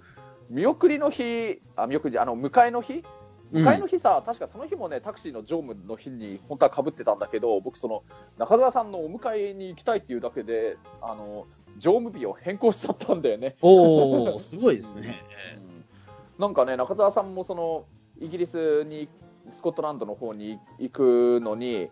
[0.50, 3.04] 見送りの日、あ見送りあの迎えの日、
[3.52, 8.02] 迎えの日さ、確かその日もね、タクシーの乗務の日に本当はかぶってたんだけど、僕、その
[8.38, 11.46] 中澤さんのお迎えに行きたいっていうだけで、あの
[11.78, 13.56] 乗務日を変更しちゃったんだよね。
[13.60, 15.22] おお、すごいですね。
[15.58, 15.76] うん
[16.38, 17.86] なんかね、中澤さんもその
[18.18, 19.08] イギリスに、
[19.56, 21.88] スコットランドの方に行くのに、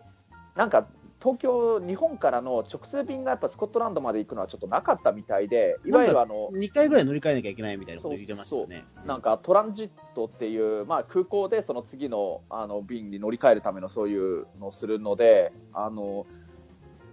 [0.55, 0.87] なんか
[1.21, 8.85] 東京、日本からの直通便がやっぱスコットランドまで行くのはちょっとなかったみたいで、いわゆるあの、2回ぐらい乗り換えなきゃいけないみたいなこと言ってましたよね。
[9.05, 16.27] なんかトランジットっていう、まあ、空港でその次のあの便に乗り換えるためのそういうのをするので、あの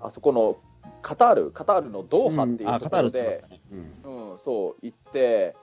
[0.00, 0.58] あそこの
[1.02, 5.54] カタール、カタールのドーハっていうところで、うん、そう、行って、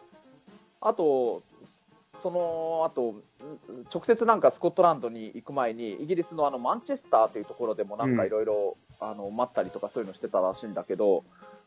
[0.82, 1.43] あと、
[2.21, 11.23] その後、ん直接なんかスコットランドに行く前に、イギリスのあのマンチェスターというところでもなんかいろいろあの待ったりとかそういうのしてたらしいんだけど、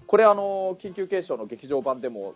[0.07, 2.35] これあの、緊急継承の劇場版でも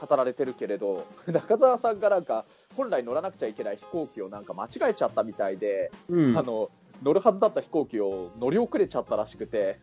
[0.00, 2.44] 語られてるけれど、 中澤さんがなんか、
[2.76, 6.36] 本来乗らなくちゃいけない飛行機をなんか間違えちゃったみたいで、うん。
[6.36, 6.70] あの、
[7.02, 9.78] 乗るはずだった飛行機を乗り遅れちゃったらしくて、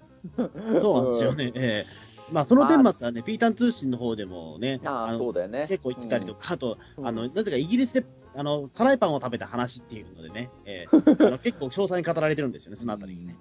[0.82, 1.52] そうなんですよね。
[1.56, 5.66] ええまあ、その顛末はね、ピータン通信の方でもね、あそうだよね。
[5.68, 13.36] 結構言ってたりとか、あと、うんあの、なぜかイギリスで、あの、辛いパンを食べた話っていうのでね、ええ あの結構詳細に語られてるんですよね、そのあたりにね。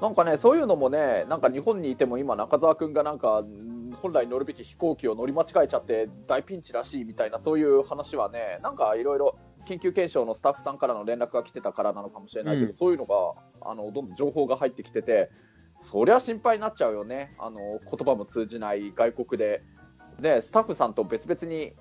[0.00, 13.14] なんかね、そういうのもね、なんか日本にいても今、中澤君がなんか、ん本来乗るべき飛行機を乗り間違えちゃって大ピンチらしいみたいな、そういう話はね、なんかいろいろ緊急検証のスタッフさんからの連絡が来てたからなのかもしれないけど、うんそういうのが
[13.62, 15.30] あのどんどん情報が入ってきてて、
[15.96, 19.62] そりゃ心配になっちゃうよね、あの言葉も通じない外国で。
[20.20, 21.72] で、スタッフさんと別々に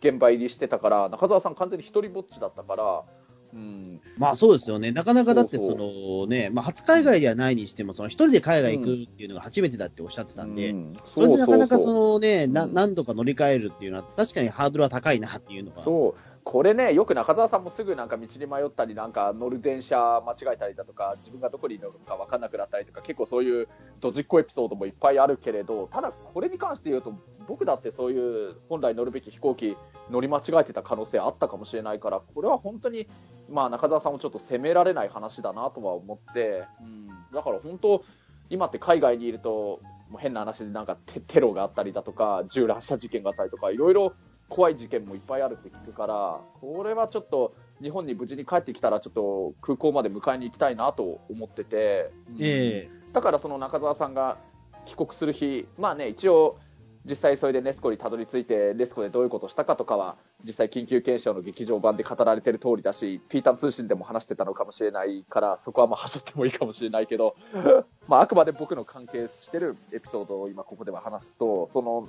[0.00, 3.04] 現場入りしてたから、中澤さん完全に一人ぼっちだったから、
[3.52, 4.90] うん、まあそうですよね。
[4.90, 10.96] なかなかだってそのね、まあ初海外ではないにしても、その一人で海外行くっていうのが初めてだっておっしゃってたんで、うん。
[11.14, 12.74] それでなかなかそのね、なうん。
[12.74, 15.84] 何度か乗り換えるっていうのは、確かにハードルは高いなっていうのが。
[15.84, 23.68] そう、これね、よく中澤さんもすぐなんか道に迷ったり、なんか乗る電車間違えたりだとか、自分がどこに乗るのか分かんなくなったりとか、結構そういう
[24.00, 27.14] ドジっ子エピソードもいっぱいあるけれど、ただこれに関して言うと、
[27.46, 29.76] 僕だってそういう本来乗るべき飛行機
[30.10, 33.06] 乗り間違えてた可能性あったかもしれないから、これは本当に、
[33.50, 38.02] まあ中澤さんもちょっと責められない話だなとは思って、うん、だから本当、
[38.48, 40.96] 今って海外にいると、もう変な話でなんか
[41.28, 44.14] テロがあったりだとか、銃乱射事件があったりとか、いろいろ
[44.50, 52.36] 怖い事件もいっぱいあるって聞くから、これはちょっと日本に無事に帰ってきたら、ちょっと空港まで迎えに行きたいなと思ってて、うん。
[52.40, 54.38] えだからその中澤さんが
[54.86, 56.58] 帰国する日、まあね、一応、
[57.06, 67.36] 実際それでネスコにたどり着いて、ネスコでどういうことをしたかとかは、実際緊急検証の劇場版で語られてる通りだし、ピーターン通信でも話してたのかもしれないから、そこはまあはしょってもいいかもしれないけど、
[68.06, 72.08] まああくまで僕の関係してるエピソードを今ここでは話すと、その、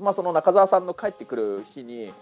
[0.00, 2.12] まあその中澤さんの帰ってくる日に、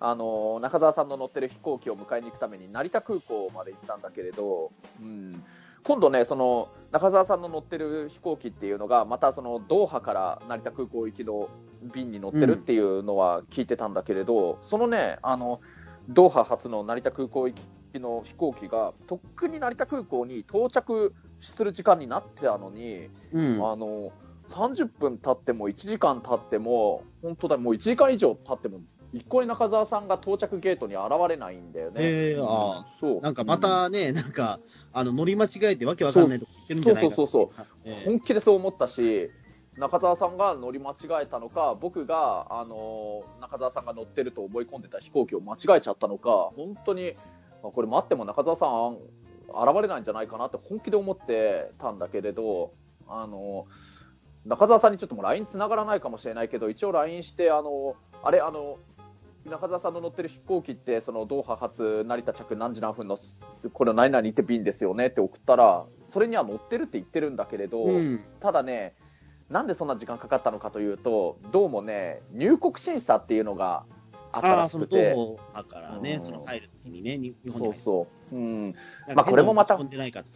[0.00, 5.44] あの中澤さんの乗ってる飛行機を迎えに行くために成田空港まで行ったんだけれど、うん、
[5.84, 11.48] 今度ね、その中澤さんの乗ってる飛行機っていうのが、またそのドーハから成田空港行きの
[11.94, 15.60] 便に乗ってるっていうのは聞いてたんだけれど、そのね、あの
[16.08, 17.56] ドーハ発の成田空港行
[17.92, 23.66] きの飛行機が、とっくに成田空港に到着する時間になってたのに、えうん。
[23.66, 24.12] あの
[24.48, 28.80] 30分経っても1時間経っても、本当だ、もう1時間以上経っても、
[29.12, 31.96] 一向に中澤さんが到着ゲートに現れないんだよね。
[31.98, 33.20] えーあそう。
[33.20, 34.58] なんかまたね、なんか、
[34.92, 37.66] あの、乗り間違えてわけわかんないとこ行ってるんじゃないかそうそうそう。
[37.84, 39.30] ええ本気でそう思ったし、
[39.76, 47.14] 中澤さんが乗り間違えたのか、僕が、あの中澤さんが乗ってると思い込んでた飛行機を間違えちゃったのか、本当に、
[47.62, 48.98] まあこれ待っても中澤さん、
[49.48, 52.72] 現れないんじゃないかなって本気で思ってたんだけれど、
[53.08, 53.66] あの
[54.44, 58.78] 中澤さんにちょっともう LINE 繋がらないかもしれないけど、一応 LINE して、あのあれ、あの、
[59.44, 63.18] 中澤さんの乗ってる飛行機って、そのドーハ発成田着何時何分の、
[63.72, 68.24] これ何々って便ですよねって送ったら、それには乗ってるって言ってるんだけれど、うん。
[68.40, 68.94] ただね、
[69.48, 73.84] なんでそんな時間かかったのかというと、どうもね、入国審査っていうのが
[74.32, 76.24] あったらしくて、東方からねう、ん。
[76.24, 78.74] その入るときにね、日日本にそうそう、うん、
[79.14, 79.84] まあこれもまたそ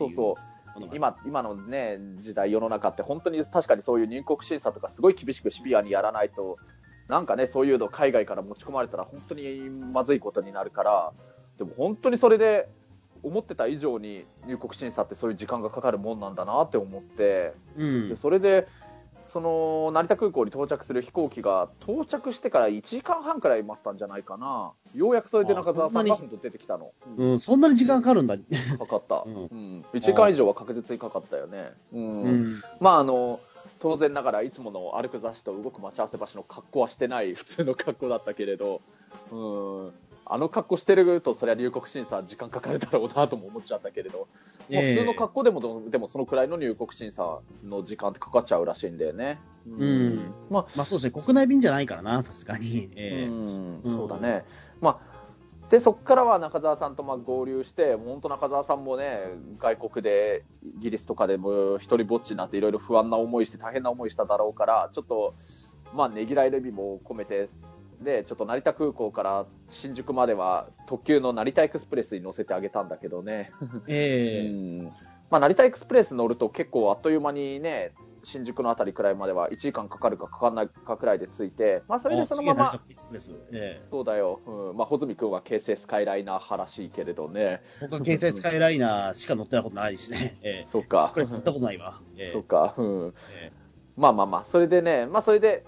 [0.06, 0.55] うそう、
[0.92, 6.58] 今今のね、時代、世の中って本当に確かにそういう入国審査とかすごい厳しくシビアにやらないと、
[7.08, 11.12] なんかね、そういうの海外から持ち込まれたら本当にまずいことになるから、
[11.58, 12.68] でも本当にそれで
[13.22, 18.16] 思ってた以上に入国審査ってそういう時間がかかるもんなんだなって思って、うんで。
[18.16, 18.68] それで、
[19.36, 28.38] その成田空港に到着する飛行機が到着してから1時間半くらい待ったんじゃないかな、ようやくそれで中澤さんが出てきたの、うん、そんなに時間かかるんだ。
[28.38, 29.80] かかった、ううん。
[29.80, 31.74] ん1時間以上は確実にかかったよね。
[31.92, 32.22] うん。
[32.22, 32.62] うん。
[32.80, 33.40] まああの
[33.78, 38.80] 当然ながらいつもの歩く雑誌と動く待ち合わせ場所の格好はしてない普通の格好だったけれど、
[39.30, 39.92] うん、
[40.28, 44.28] あの格好してるとそりゃ入国審査時間かかるだろうなとも思っちゃったけれど、
[44.70, 49.38] まあええ普通の格好でもでもそのくらいの入国審査の時間ってかかっちゃうらしいんだよね。
[49.66, 52.90] うんまあまあそうですね、国内便じゃないからな、さすがに。
[52.96, 54.44] ええうんうんそうだね。
[54.80, 55.16] まあ
[55.70, 65.34] でそこからは中澤さんとまあ合流して、本当、中澤さんもね、外国で、イギリスとかでも一人ぼっちになって、いろいろ不安な思いして、大変な思いしただろうから、ちょっと、
[65.92, 67.48] まあ、ねぎらいの意味も込めて、
[68.00, 73.52] でちょっと成田空港から新宿までは、特急の成田エクスプレスに乗せてあげたんだけどね。
[73.88, 74.48] ええ。
[74.48, 74.84] うん。
[75.30, 82.80] まあ、成田エクスプレス乗ると結構あっという間にね、新宿のあたりくらいまでは1時間かかるかかかんないかくらいで着いて、まあ、それでそのまま、
[83.52, 84.76] えそうだよ、うん。
[84.76, 90.38] まあ、穂積君は京成スカイライナー派らしいけれどね、僕は京成スカイライナーしか乗ってたことないですね。
[90.42, 90.62] ええ。
[90.64, 91.12] そっか。
[91.14, 92.00] ス乗ったことないわ。
[92.16, 92.30] ええ。
[92.30, 93.14] そっか、うん。
[93.32, 93.52] え。
[93.96, 95.64] まあまあまあ、それでね、まあ、それで、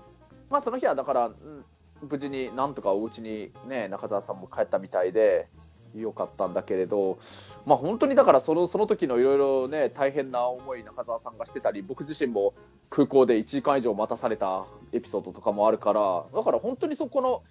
[0.51, 1.65] まあ、その日はだから、うん
[2.03, 5.49] 無事になんとかお家にね、中澤さんも帰ったみたいで、
[5.95, 7.19] よかったんだけれど、
[7.67, 12.55] まあ、本当にだからその、その時のいろいろね、大変な思い、中澤さんがしてたり、僕自身も
[12.91, 17.43] 空港で1時間以上待たされたエピソードとかもあるから、だから本当にそこの、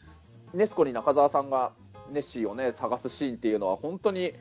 [0.54, 1.74] ネスコに中澤さんが
[2.12, 4.34] ネッシーをね、探すシーンっていうのは、本当に、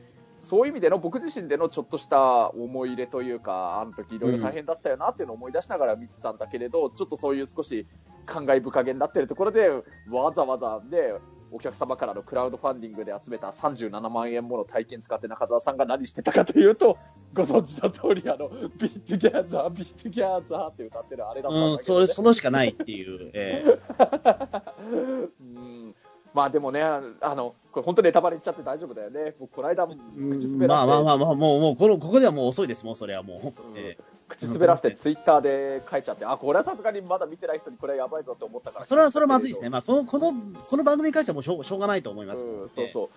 [0.43, 7.85] そういう意味での僕自身でのちょっとした思い入れというか、あの時いろいろ大変だったよなっていうのを思い出しながら見てたんだけれど、ちょっとそういう少し
[8.27, 9.71] 感慨深げになってるところで、
[10.11, 11.15] わざわざね、
[11.51, 16.99] お客様からのクラウドファンディングで集めた37万円もの体験使って中澤さんが何してたかというと、
[17.35, 23.31] ご存知の通り、あの、 Be Together、Be Together って歌ってるあれだったんうん、だけど、ねそれ、そのしかないっていう。
[23.33, 23.79] ええ
[25.41, 25.95] うん
[26.35, 27.01] まあでもね、あ
[27.35, 29.35] の、これ本当にネタバレ言っちゃって大丈夫だよね。
[29.41, 33.71] 僕、この間、口まあまあまあまあ、もう、もう、この、ここではもう遅いです、もう、それはもう。
[33.71, 33.97] うんえ
[34.29, 38.85] 口滑らせてツイッターで書いちゃって、あ、これはさすがにまだ見てない人にこれはやばいぞって思ったから。
[38.85, 39.71] えそれは、それはまずいですね。
[39.71, 40.33] まあ、この、この、
[40.69, 42.45] この番組に関してはもうしょう、しょうがないと思います。
[42.45, 43.09] うん、そうそう。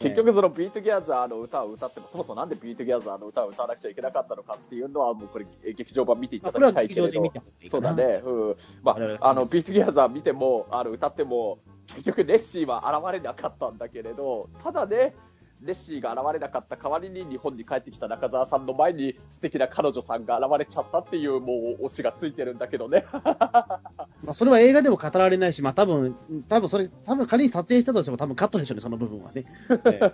[0.00, 7.40] ええ結局その Be Together の歌を歌っても、そもそもなんで Be Together の歌を歌わなくちゃいけなかったのかっていうのは、もうこれ、劇場版見ていまあ、ただきたいけれど劇場で見た。
[7.40, 7.70] 方がい。
[7.70, 8.22] そうだね。
[8.24, 8.56] うん。
[8.82, 11.58] まあ、あの、 Be Together 見ても、あの、歌っても、
[11.94, 15.14] 結局ネッシーは現れなかったんだけれど、ただね、
[15.60, 23.06] ネッシーが現れなかった代わりに日本に帰ってきた中澤さんの前に素敵な彼女さんが現れちゃったっていうもうオチがついてるんだけどね。
[23.12, 26.16] まあ、それは映画でも語られないし、まあ、多分、
[26.48, 29.44] 多分それ、多分仮に撮影したとしても多分カットでしょうね、その部分はね。
[29.84, 30.00] え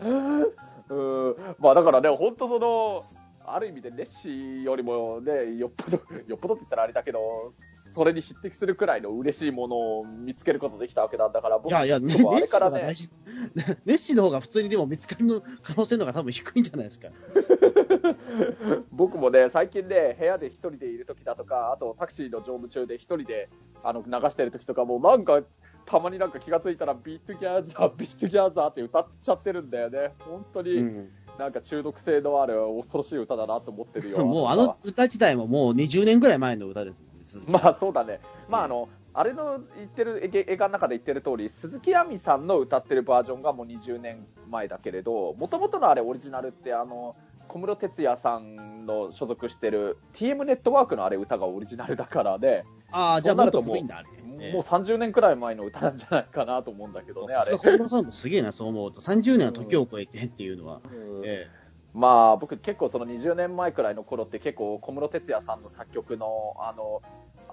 [0.00, 0.94] えう
[1.30, 3.04] んまあだからね、本当その、
[3.46, 7.52] ある意味でネッシーよりもね、よっぽど、よっぽどって言ったらあれだけど、
[7.94, 13.10] それに匹敵するくらいの嬉しいものを見つけることできたわけなんだから、僕いやいや、ね、ネッシーれからね、の方が大事。
[13.86, 17.08] ネッシーの方が普通にでも見つかるの可能性の方が多分低いんじゃないですか。
[18.90, 23.48] 僕もね、最近ね、部屋で一人でいる時だとか、あとタクシーの乗務中で一人で
[23.84, 25.42] あの流してる時とかも、なんか、
[25.86, 30.14] たまになんか気がついたら、 Be Together、Be Together って歌っちゃってるんだよね。
[30.18, 31.10] 本当うに、ん。
[31.38, 34.24] なんか中毒性のある恐ろしい歌だなと思ってるよ。
[34.24, 37.13] もうあの歌自体ももう20年ぐらい前の歌ですね。
[37.48, 38.20] まあそうだね。
[38.48, 47.16] まああの、あれの言ってる、映映画の中で言ってる通り、鈴木亜美さんの歌ってるバージョンがもう20年前だけれど、もともとのあれオリジナルって、あの、
[47.46, 54.52] 小室哲哉さんの所属してる TM ネットワークのあれ歌がオリジナルだからね、ああ、じゃあもっと古いんだ、あれ。
[54.52, 57.56] もう30年くらい前の歌なんじゃないかなと思うんだけどね、あれ。
[57.56, 59.00] 小室さんとすげえな、そう思うと。
[59.00, 60.80] 30年は時を超えてっていうのは。
[60.84, 61.48] うんえ
[61.94, 67.02] まあ僕結構その20年前くらいの頃って結構小室哲哉さんの作曲のあの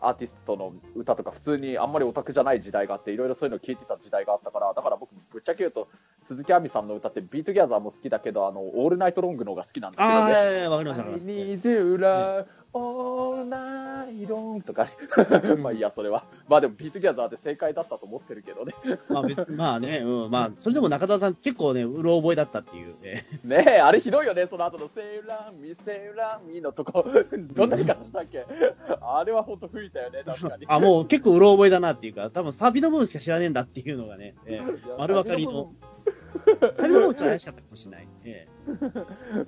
[0.02, 5.88] アーティストの歌とか普通にあんまりオタクじゃない時代があっていろいろそういうの聞いてた時代があったからだから僕ぶっちゃけ言うと
[6.24, 10.34] 鈴木亜美さんの歌って Be Together も好きだけどあの all night long の方が好きなんだけどああ、いね。
[10.34, 11.26] やいや、わかります、わかります。
[11.28, 14.92] need your love all night long とかね。
[15.62, 16.24] まあいいや、それは。
[16.48, 18.74] まあでも Be Together で正解だったと思ってるけどね。
[19.10, 22.96] まあ別に、まあね、うん、まあ、それでも中田さん結構ね、うろ覚えだったっていう。
[23.04, 27.04] え ねえ、あれひどいよね、その後のセーラーミー、セーラーミーのとこ、
[27.54, 28.46] どんな言い方したっけ？
[29.02, 30.66] あれは本当吹いたよね、 確かに。
[30.68, 35.74] あ、もう結構うろ覚えだなっていうか、多分サビの部分しか知らねえんだっていうのがね、えー丸分かりの。
[36.78, 38.08] あれの怪しかったかもしれない。
[38.24, 38.48] え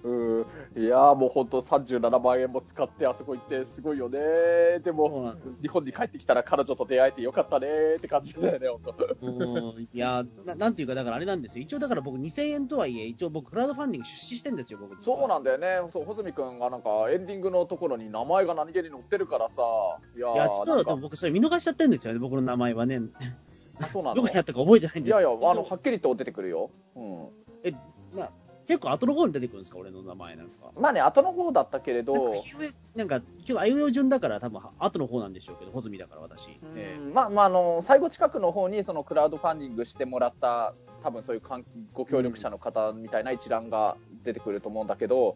[0.04, 9.80] うんいやーもう本当37万円も使ってあそこ行ってすごいよねーでえもも日本に帰ってきたら彼女と出会えてよかったねーって感じだよね、本当。
[9.80, 11.64] いやな、なんていうか、だからあれなんですよ。
[11.64, 15.04] 一応だから僕2000円とはいえ、一応僕クラウドファンディング出資してんですよ、僕。
[15.04, 19.62] そうなんだよね、そう穂積君がなんかエンディングのところに名前が何気に載ってるからさ、
[20.16, 23.02] いやーいや、実は僕それ見逃しちゃってるんですよね、僕の名前はね。
[23.80, 24.16] あそうなの？
[24.16, 25.14] どこにあったか覚えてないんです。
[25.14, 26.70] いやいや、あのはっきりと出てくるよ。
[26.96, 27.30] うん。
[28.18, 28.30] な
[28.66, 30.72] 結構後の方に出てくるんですか、俺の名前なんか。
[30.80, 32.44] まあね、後の方だったけれなんかど、
[32.96, 36.48] なんか、今日あいうえお順だから、多分後の方なんでしょうけど、穂積だから私。
[36.48, 45.36] うえんまあまあ、あの最後近くの方にそのクラウドファンディングしてもらった、多分そういう関ご協力者の方みたいな一覧が出てくると思うんだけど、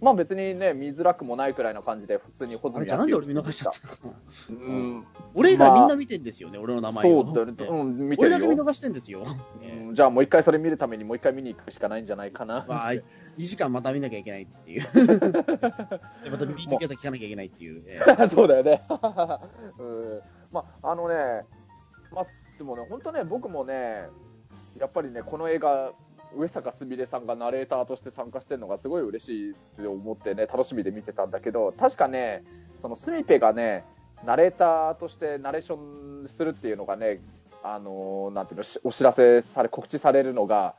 [0.00, 4.14] まあ別にね、見づらくもないくらいの感じで、普通に穂積あれじゃあなんで俺見逃しちゃったの
[4.50, 7.24] うん、俺がみんな見てんですよね、俺の名前を。
[7.24, 8.36] そうだよね、うん、見てるよ。
[8.36, 9.24] 俺だけ見逃してんですよ。
[9.62, 12.66] えうんじゃあもう一回それ見るためにもう一回見に行くしかないんじゃないかな。
[12.68, 13.02] まあ、2
[13.38, 14.82] 時間また見なきゃいけないっていう。
[14.92, 17.82] でまた BTK さ聞かなきゃいけないっていう。
[17.86, 18.82] ええ そうだよね。
[19.80, 20.20] うん、
[20.52, 21.46] まあ、あのね、
[22.12, 22.26] まあ、
[22.58, 24.08] でもね、本当ね、僕もね、
[24.78, 25.92] やっぱりね、この映画、
[26.34, 32.44] 上坂すみれさんがナレーターとして参加してるのがすごい嬉しいって思ってね、楽しみで見てたんだけど、確かね、
[32.82, 33.84] そのスミペがね、
[34.24, 37.20] ナレーターとしてナレーションするっていうのがね、
[37.62, 40.74] あのーなんていうの、しお知らせされ、告知されるのが、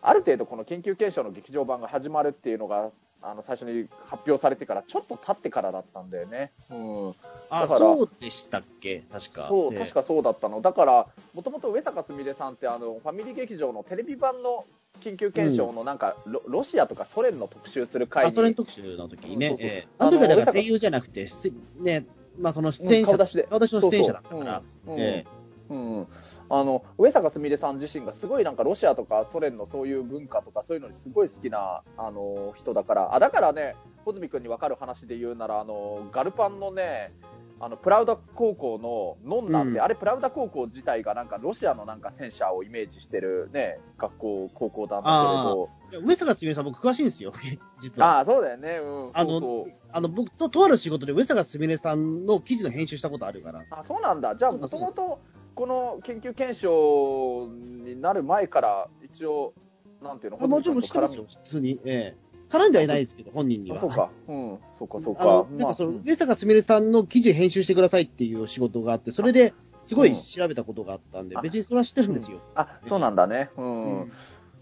[0.00, 2.90] ある程度この緊急検証の劇場版が始まるっていうのが、
[3.20, 6.52] あの最初に発表されてからちょっと経ってからだったんだよね。
[6.70, 7.14] うん、
[7.50, 9.02] あ、だからそうでしたっけ？
[9.10, 9.48] 確か。
[9.48, 10.60] そう、ええ確かそうだったの。
[10.60, 14.66] だから、もともと上坂すみれさんって、あの、ファミリー劇場のテレビ版の
[15.00, 19.76] 緊急検証のなんか、ロロシアとかソ連の特集する回あ、に、ソ連特集の時にねそう、そうそう。
[19.76, 19.88] ええ。
[19.98, 22.06] あの時はだから声優じゃなくて、出ね、
[22.38, 23.42] まあその出演者、うん顔出しで。
[23.44, 25.26] 顔出しの出演者だったから、そうそうえ。
[25.70, 26.06] うん、
[26.48, 33.14] あの上坂すみれさん自身がすごいなんかロシアとかソ連のそういう文化とかそういうのにすごい好きなあの人だから。
[33.14, 33.76] あだからね
[34.06, 37.12] 穂積君に分かる話で言うならあのガルパンのね
[37.60, 39.80] あのプラウダ高校のノンナって、うん。
[39.80, 46.06] あれプラウダ高校自体がなんかロシアのなんか戦車をイメージしてるね学校高校なんだけれど。
[46.06, 47.32] 上坂すみれさん僕詳しいんですよ、
[47.80, 48.18] 実は。
[48.18, 48.78] ああそうだよね。
[48.82, 49.10] うん。
[49.12, 53.64] あのあの、僕と、とある仕事で上坂すみれさんの記事の編集したことあるから。
[53.70, 55.18] あそうなんだ、じゃあ、もともと
[55.54, 59.54] この研究検証になる前から、一応、
[60.02, 61.80] なんていうの、あもちろん知ってますよ、普通に。
[61.84, 63.76] ええ絡んではいないですけど、本人には。
[63.76, 72.40] あそうか、うん、そうか、そうあのか、なんかその、まあ上坂すみれさんの記事編集してくださいっていう仕事があって、それですごい調べたことがあったんで、うん別にそれは知ってるんですよ。
[72.54, 74.12] あそうなんだね、うん、うん。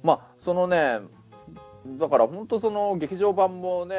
[0.03, 1.01] まあ、そのね、
[1.99, 3.97] だから本当、その劇場版もね、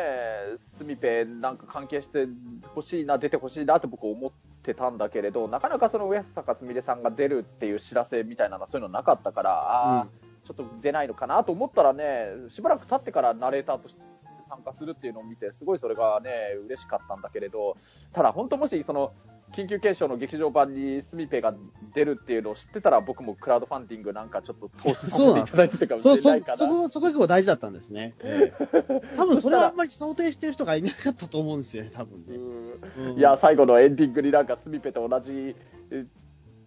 [0.78, 2.28] スミペなんか関係して
[2.76, 4.32] ほしいな、出てほしいなって僕、思っ
[4.64, 10.08] てたんだけれど、なかなかその上坂すみれさんが出るっていう知らせみたいなのは、そういうのなかったから、ああ、
[10.44, 14.02] ちょっと出ないのかなと思ったらね、しばらく経ってからナレーターとして
[14.50, 16.32] 参加するっていうのを見て、すごいそれがね、
[16.66, 17.78] 嬉しかったんだけれど、
[18.14, 19.14] ただ本当もし、その、
[19.54, 21.54] 緊急検証の劇場版にスミペが
[21.94, 26.58] 出るっていうのを知ってたら、僕もクラウドファンディングなんかちょっと投資させていただいてたかもしれないか、な。
[26.58, 28.14] そこ、そこが結構大事だったんですね。
[28.24, 33.14] ええ多分それはあんまり想定してる人がいなかったと思うんですよね、多分ね。
[33.16, 35.56] いや、最後のエンディングになんかスミペと同じ、
[35.92, 36.06] え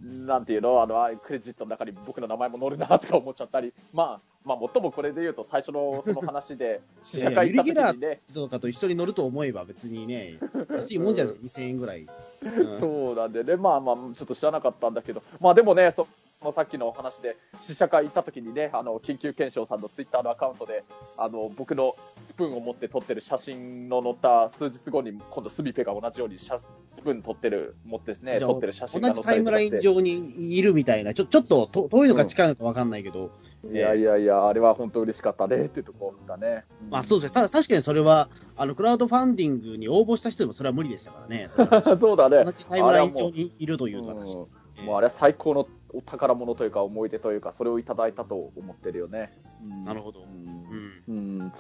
[0.03, 10.39] なんていうの、あの、あクレジットの中に僕の名前も載るなとか思っちゃったり、まあ、まあ、もっともこれで言うと最初のその話で、 試写会行った時にね、人とかと一緒に乗ると思えば別にね、
[10.71, 12.01] 安いもんじゃないですか、2000円ぐらい。
[12.03, 16.07] うんそうなんでね、まあまあ、ちょっと知らなかったんだけど、まあでもね、そ
[16.43, 20.85] のさっきのお話で、試写会行った時にね、あの、緊急検証さんのツイッターのアカウントで、
[21.19, 26.47] あの、僕のスプーンを持って撮ってる写真の載った数日後に、今度スミペが同じようにス
[26.89, 30.11] スプーン撮ってる、持ってね、撮ってる写真が同じタイムラ載ったりとかして。
[30.11, 33.31] イン上にいるみたいな、ちょちょっとと遠いのか近いのか分かんないけど、
[33.71, 36.65] いやいやいや、あれは本当嬉しかったねっていうところだね。
[36.89, 42.43] まあそうですね、ただ確かにそれは、あのクラウドファンディングに応募した人でもそれは無理でしたからね、そ そうだね。
[42.45, 44.47] 同じタイムライン上にいるというのは確かに。
[44.81, 44.87] うん。
[44.87, 49.33] もうあれは最高のお宝物というか思い出というか、それをいただいたと思ってるよね。
[49.63, 50.21] うんなるほど。
[50.21, 51.53] ううんんうん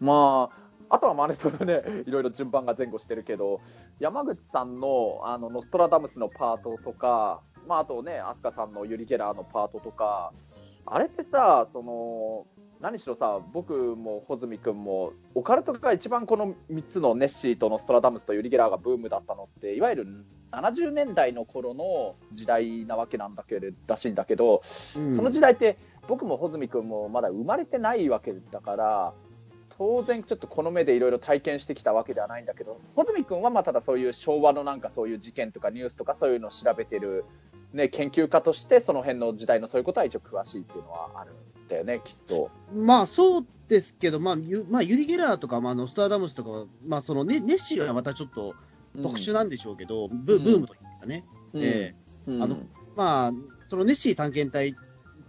[0.00, 0.50] ま
[0.88, 3.60] あ、あとはまあね、それね、 いろいろ順番が前後してるけど、
[3.98, 10.32] 山口さんのあのノストラダムスのパートとか、まあ、あとね、飛鳥さんのユリ・ゲラーのパートとか、
[10.86, 12.46] あれってさ、その、
[12.80, 24.62] 何しろさ、僕も穂積君も、オカルトが一番この3つのネッシーとノストラダムスとユリ・ゲラーがブームだったのって、いわゆる70年代の頃の時代なわけなんだけれらしいんだけど、
[24.96, 25.16] うん。
[25.16, 29.12] その時代って僕も穂積君もまだ生まれてないわけだから
[29.76, 37.24] 当然ちょっとこの目でいろいろ体験してきたわけではないんだけど穂積君はまあただそういう昭和のなんかそういう事件とかニュースとかそういうのを調べてる
[37.72, 42.50] ね、研究家としてその辺の時代のそういうことは一応詳しいっていうのはあるんだよね、きっと。
[42.74, 48.54] まあそうですけど、まあ、ゆまあ、ユリ・ゲラーとか、まあ、ノスターダムスとかは、まあそのね、ネッシーはまたちょっと
[49.02, 51.62] 特殊なんでしょうけど、ブブームというかね、うん。
[51.62, 51.94] え
[52.26, 52.42] うん。
[52.42, 52.56] あの
[52.96, 53.32] まあ、
[53.68, 54.74] そのネッシー探検隊、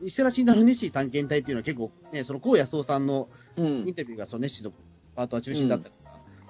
[0.01, 3.65] 石原慎太郎ネッシー探検隊っていうのは結構、ね、その高野壮さんのうん。
[3.87, 4.71] インタビューがそのネッシーの
[5.15, 5.89] パートは中心だった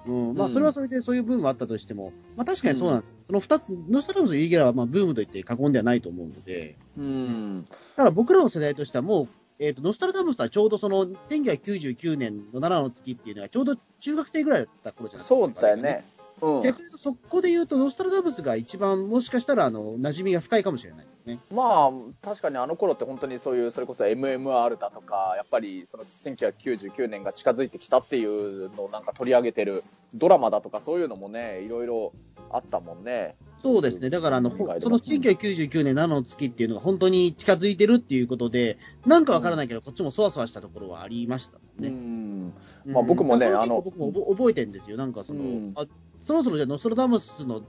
[0.06, 7.66] うんまあ、それはそれでそういうブームはあったとしても、まあ、確かにそうなんです、その2つ、ノスタルダムスとユリ・ゲラーはまあブームといって過言ではないと思うので、うん。
[7.96, 9.28] ただ僕らの世代としてはもう、
[9.58, 15.28] えー、とノスタルダムスはちょうどその1999年の7の月っていうのはちょうど中学生ぐらいだった頃じゃないですか。
[15.28, 16.04] そうだよね。
[16.40, 16.62] うん。
[16.62, 21.38] 逆にそこで言うと、ノスタルダムスが一番もしかしたらあの馴染みが深いかもしれないですね。
[21.52, 21.90] まあ、
[22.22, 29.84] 確かにあの頃って本当にそういう、それこそ MMR だとか、やっぱりその1999年が近づいてきたっていうのをなんか取り上げてる
[30.14, 32.12] ドラマだとかそういうのもね、いろいろ
[32.50, 33.36] あったもんね。
[33.62, 34.08] そうですね。
[34.08, 34.56] だからあの、そ
[34.88, 41.88] の1999年7の月っていうのが本当に近づいてるっていうことで、なんかわからないけど、こっちもそわそわしたところはありましたもんうね。
[41.88, 41.92] ん。
[41.92, 42.54] うん
[42.86, 44.96] まあ僕もねあの僕も覚覚えてるんですよ。
[44.96, 45.86] なんかその、うんあ
[46.26, 47.62] そろそろじゃあノストラダムスの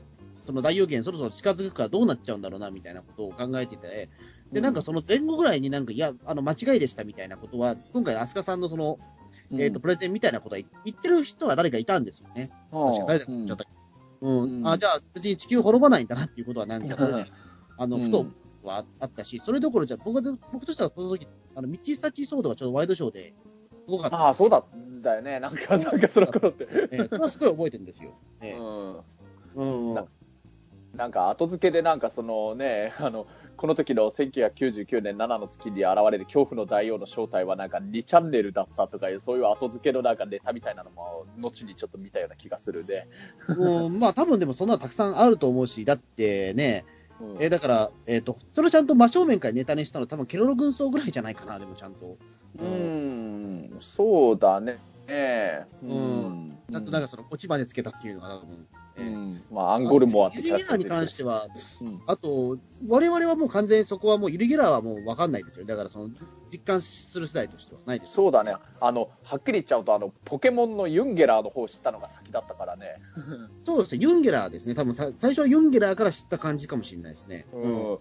[0.46, 4.10] その大予言そろそろ近づくからどうなっちゃうんだろうなみたいなことを考えてて、
[4.52, 9.00] で、なんかその前後ぐらいになんか、いや、あの、間違いでしたみたいなことは、今回、飛鳥さんのその、
[9.54, 12.52] えっ、と、プレゼンみたいなことは言ってる人は誰かいたんですよね。
[12.72, 13.70] 確か誰だか言っちゃったけ
[14.22, 14.28] ど。
[14.28, 14.60] うん。
[14.60, 17.26] うんあ、じゃあ、別に地球滅ばないんだなっていうことは、なんか、う ん
[17.78, 18.26] あの、うんふと
[18.64, 23.34] はあったし、それどころじゃ、僕は、僕としてはその時、あの、ミッチー・サッチー・ソードがちょうどワイドショーで、
[23.86, 24.18] すごかった。
[24.18, 24.64] ああ、そうだ
[25.02, 25.40] ったよね。
[25.40, 26.68] なんか、なんかその頃って。
[26.92, 28.12] えーそれはすごい覚えてるんですよ。
[28.42, 28.60] えうん。
[28.62, 29.04] ー
[29.56, 29.94] うん。
[29.94, 30.06] な
[30.96, 33.26] なんか後付けでなんかそのね、あの、
[33.56, 43.08] この時の1999年7の月に現れる恐怖の大王の正体はなんか2チャンネルだったとかいう、そういう後付けのなんかネタみたいなのも、後にちょっと見たような気がするね。
[43.48, 46.86] うん、まあ、多分でもそんなのたくさんあると思うし、だってね、
[47.22, 52.18] うんえーだから、えっ、と、それをちゃんと真正面からネタにしたの多分ケロロ軍曹ぐらいじゃないかな、でもちゃんと。
[52.58, 52.66] うー
[53.78, 54.80] ん、そうだね。
[55.14, 58.56] ええうんちゃんとなんかその、落ちまでつけたっていうのが多分。
[58.56, 61.48] うえーん、まあ、アンゴルモアってユリゲラーに関しては、
[61.82, 62.58] うんあと、
[62.88, 65.66] 我々はもう完全にそこはもうユリゲラーはもう分かんないですよ。
[65.66, 66.10] だからその、
[66.52, 68.14] 実感する世代としてはないですよ。
[68.16, 68.56] そうだね。
[68.80, 72.96] あの、はっきり言っちゃうと、あの、ポケモンのユンゲラーの方を知ったのが先だったからね。
[73.66, 74.76] そうですね、ユンゲラーですね。
[74.76, 77.48] 多分さ最初はユンゲラーから知った感じかもしれないですね。
[77.54, 78.00] うん。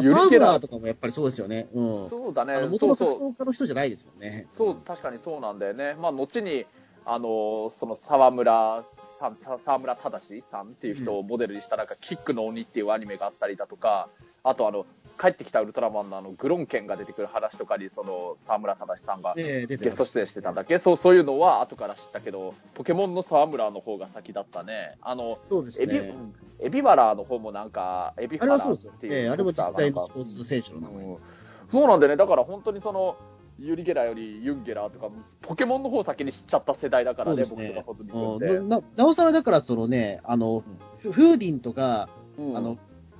[0.00, 1.68] ユリゲラーとかもやっぱりそうですよね。
[1.72, 2.08] うん。
[2.08, 2.60] そうだね。
[2.66, 4.46] もともとそうそう格闘家の人じゃないですもんね。
[4.50, 5.94] そう、確かにそうなんだよね。
[5.94, 6.66] まあ、後に、
[7.04, 8.84] あの、その沢村
[9.18, 14.08] 沢村忠さんっていう人をモデルにした、なんか、キックの鬼っていうアニメがあったりだとか、
[14.42, 14.86] あと、あの、
[15.18, 20.78] 帰ってきたウルトラマンのあの、グロンケンが出てくる話とかに、その、沢村忠さんがゲスト出演してたんだっけ？
[20.78, 24.98] そう、そういうのは後から知ったけど、ポケモンの沢村の方が先だったね。
[25.00, 26.14] あの、そうですエビ、ね。
[26.60, 29.14] エビバラの方もなんか、エビあれはハラっていう。
[29.14, 31.26] えあれも実際のスポーツ選手の名前うんです。
[31.70, 32.16] そうなんだよね。
[32.16, 33.16] だから本当にその、
[33.58, 35.08] ユリゲラよりユンゲラとか、
[35.40, 38.68] ポケモンの方先に知っちゃった世代だからね、ね僕とかホズミうん。
[38.68, 40.62] ななおさらだから、そのね、あの、
[40.98, 42.76] フフーディンとか、うんあの、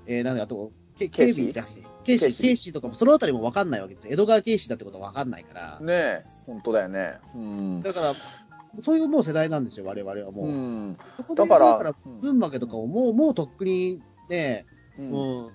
[0.07, 1.53] えー、なんだ、あと、ケケイビー？
[1.53, 1.66] じゃ
[2.05, 4.12] ケイシー、ケイシーとかもそのあたりも分かんないわけですよ。
[4.12, 5.80] 江戸川ケイシーだってことは分かんないから。
[5.80, 7.18] ねえ、本当だよね。
[7.34, 7.82] うん。
[7.82, 8.14] だから、
[8.82, 10.47] そういうもう世代なんですよ、我々はもう。
[10.47, 10.99] うん。
[11.16, 14.66] そこで、だかだからら、群馬けとかをもう、もうとっくにね、
[14.99, 15.47] うん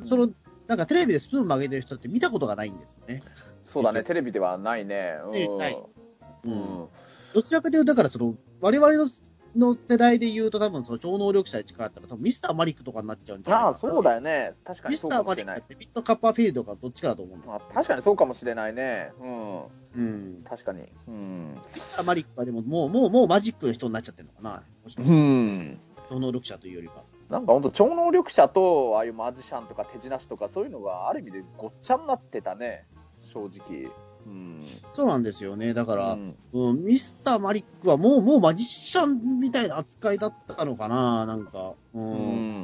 [0.00, 0.30] うん、その、
[0.66, 3.22] なんかテレビでスプーン曲げてる人って見たことがないんですよね。
[3.64, 5.16] そうだね、テレビではないね。
[5.32, 5.58] ねうん。
[5.58, 6.88] ないううんん。
[7.34, 9.08] どちらかというと、だからその、我々の
[9.56, 14.52] の世代で言うと、多分その超能力者で力あったら、多分ミスターマリックとかになっちゃうんじゃないかなああ、そうだよね。
[14.64, 15.62] 確かミにそうスターマリックかもしれない。
[15.68, 17.46] デビッド・カッパーフィールドかどっちかだと思うんだ。
[17.46, 19.12] まあ、確かにそうかもしれないね。
[19.20, 19.62] うん。
[19.94, 20.44] うん。
[20.44, 20.88] 確かに。
[21.06, 21.58] うん。
[21.74, 24.62] ミスターマリックはでも、もう、もう、もうマジックの人になっちゃってるのかな。
[24.82, 25.80] もしかしうて、ん。
[26.08, 27.04] 超能力者というよりは。
[27.30, 32.86] なんか本当超能力者と、ああいうマジシャンとか手品師とかそういうのがある意味でごっちゃになってたね。
[33.34, 33.90] 正直。
[34.26, 34.62] うん。
[34.94, 35.74] そうなんですよね。
[35.74, 41.74] だから、うんうん、ミスターマリックはもう、もうマジシャンみたいな扱いだったのかな、なんか。
[41.94, 42.02] うん。
[42.02, 42.06] う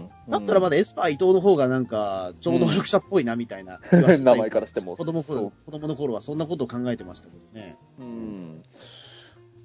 [0.05, 7.77] んだったらまだエスパー伊藤の方がなんか、超能力者っぽいな、みたいな 名前からしても子供子供の頃はそんなことを考えてましたけどね。
[7.99, 8.63] うん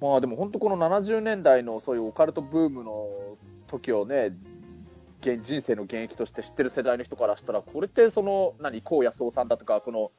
[0.02, 3.08] まあでも本当この70年代のそういうオカルトブームの
[3.68, 4.36] 時をね、
[5.22, 10.12] 現人生の現役として知ってる世代の人からしたら、これってその、何、荒野壮さんだとか、この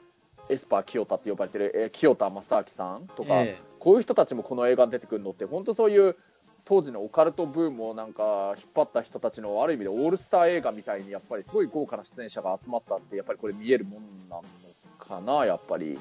[0.49, 6.17] エスパー清田って呼ばれてる、えー清田正明さんとか、えこういう人たちもこの映画に出てくるのって、本当そういう
[6.65, 14.43] 当時のオカルトブームをなんか引っ張った人たちのある意味でオールスター映画みたいに、やっぱりすごい豪華な出演者が集まったって、やっぱりこれ見えるもんなの
[14.99, 15.93] かな、やっぱり。
[15.93, 15.99] え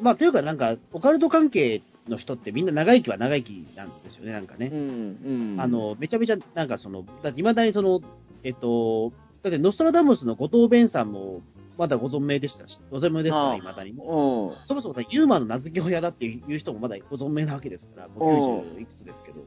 [0.00, 4.70] まあ、というかなんか、オカルト関係の人ってみんな長生きは長生きなんですよね、なんかね。
[4.72, 5.60] うん、うん。
[5.60, 8.00] あの、めちゃめちゃ、なんかその、だって未だにその、
[8.42, 9.12] えっと、
[9.42, 11.40] だって、ノストラダムスの後藤弁さんも、
[11.78, 13.90] まだご存命でしたし、ご存命ですから、いまだに。
[13.90, 13.96] うん。
[13.98, 19.46] そもそもさ、ユーマの名付け親だっていう人もまだご存命なわけですから、もう90いくつですけど。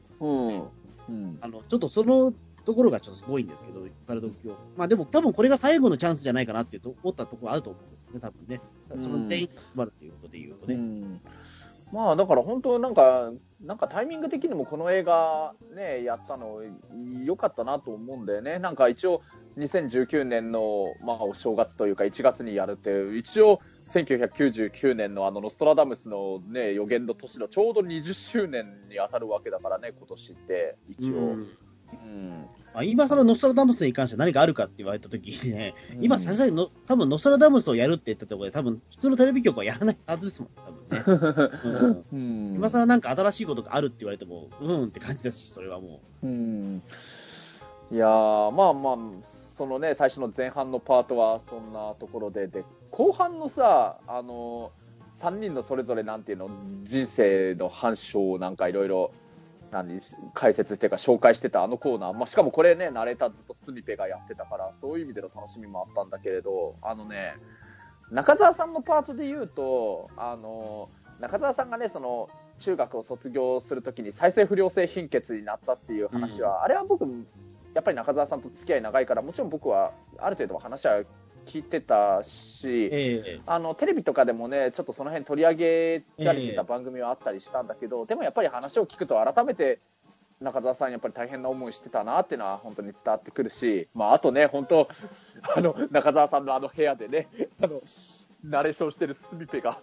[1.40, 2.32] あの、ちょっとその
[2.64, 4.56] ところがちょっとすごいんですけど、パラドキオ。
[4.76, 8.60] まあでも多分これが最後のチャンスじゃないかなって思ったところあると思うんですよね、多分ね。
[8.88, 10.74] その全員が集まるっていうことで言うとね。
[10.74, 11.20] うん
[11.92, 16.60] まあだから本当なんか、なんかタイミング的にもこの映画ね、やったの
[17.24, 18.58] 良かったなと思うんだよね。
[18.58, 19.22] なんか一応
[19.56, 31.14] 2019年のまあお正月というか1月にやるって、一応1999年のあのノストラダムスのね、予言の年のちょうど20周年に当たるわけだからね、今年って、一応。
[31.14, 31.56] うん
[31.92, 32.46] うん。
[32.74, 41.50] まあ、今更ノストラダムスに関して何かあるかって言われたときにね、今さすがにの多分ノストラダムスをやるって言ったところで、多分普通のテレビ局はやらないはずですもん、多分ね。
[41.64, 42.06] うん。
[42.12, 42.54] うん。
[42.56, 46.26] 今更なんか新しいことがあるって言われても、うんって感じですし、それはもう。
[46.26, 46.82] ん。
[47.90, 48.96] いやー、まあまあ、
[49.56, 54.70] そのね、最初の前半のパートはそんなところで、で、後半のさ、あの、
[55.18, 56.50] 3人のそれぞれなんていうの、
[56.82, 59.12] 人生の反証をなんかいろいろ、
[59.82, 60.00] 何、
[60.34, 67.34] 解説っていうか紹介してたあのコーナー、まあ、しかもこれね、ナレーターずっとスミペがやってたから、そういう意味での楽しみもあったんだけれど、あのね、
[68.10, 70.88] 中澤さんのパートで言うと、あの、
[71.20, 77.04] 中澤さんがね、その、中学を卒業するときに再生不良性貧血になったっていう話は、あれは僕、
[77.74, 81.02] やっぱり中澤さんと付き合い長いから、もちろん僕はある程度は話は
[81.46, 83.40] 聞いてたう、し、ええ。
[83.46, 89.80] あのテレビとかでもね、ちょっとその辺取り上げられてた番組はあったりしたんだけど、でもやっぱり話を聞くと、改めて
[90.40, 94.88] 中澤さん、やっぱり大変な思いしてたなっていうのは本当に伝わってくるし、まあ、あとね、本当、
[95.56, 97.28] あの中澤さんのあの部屋でね、
[97.62, 97.80] あの
[98.44, 99.80] ナレーションしてるスミペが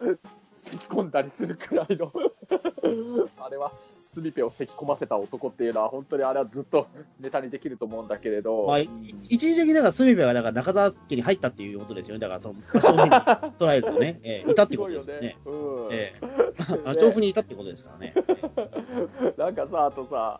[0.63, 2.11] 咳き込んだりするくらいの、
[3.39, 6.87] あれはスミペを咳き込ませた男っていうのは、本当にあれはずっと
[7.19, 8.65] ネタにできると思うんだけれど。
[8.67, 8.89] まあ、い
[9.29, 12.19] 一時的にだから、スミベがだから中澤家に入ったっていうことですよね。
[12.19, 15.21] だから、その、そういうふうに捉えるとね、ええいたってことですよね。
[15.21, 15.37] ね。
[15.45, 15.87] うん。
[15.91, 16.13] え
[16.85, 18.13] あ調布にいたってことですからね。
[19.37, 20.39] なんかさ、あとさ、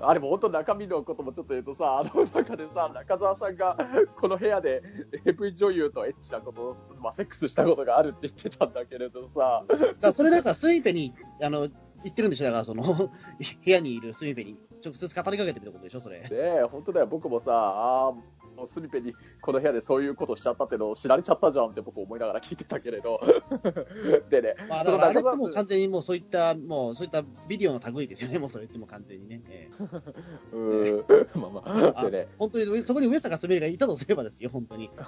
[0.00, 3.76] あれも本当中身のこともちょっと言うとさ、あの中でさ、中澤さんが
[4.16, 4.82] この部屋で
[5.24, 9.64] AV 女優とエッチなこと、まあ、セックスしたことがあるって言ってたんだけれどさ、
[10.00, 11.68] だそれだから、スミペに、あの、
[12.02, 12.44] 言ってるんでしょ？
[12.44, 13.10] だから、その、部
[13.64, 16.00] 屋にいるスミペに直接語りかけてるってことでしょ？
[16.00, 16.20] それ。
[16.20, 18.12] ねえ、本当だよ、僕もさ、あ
[18.72, 23.20] スミペにこの部屋でそういうことしちゃったってのを知られちゃったじゃんって僕思いながら聞いてたけれど。
[24.30, 29.42] でね、まあ、だからあれってもう完全にもうそういった、もうそういったビデオの類ですよね、もうそれってもう完全にね。
[29.48, 29.84] ええ。
[30.52, 31.62] うーん、まあま
[31.94, 34.84] あ、あでね、本当にそこに上坂すみれがいたとすればですよ、本当に。
[34.84, 35.02] ええ。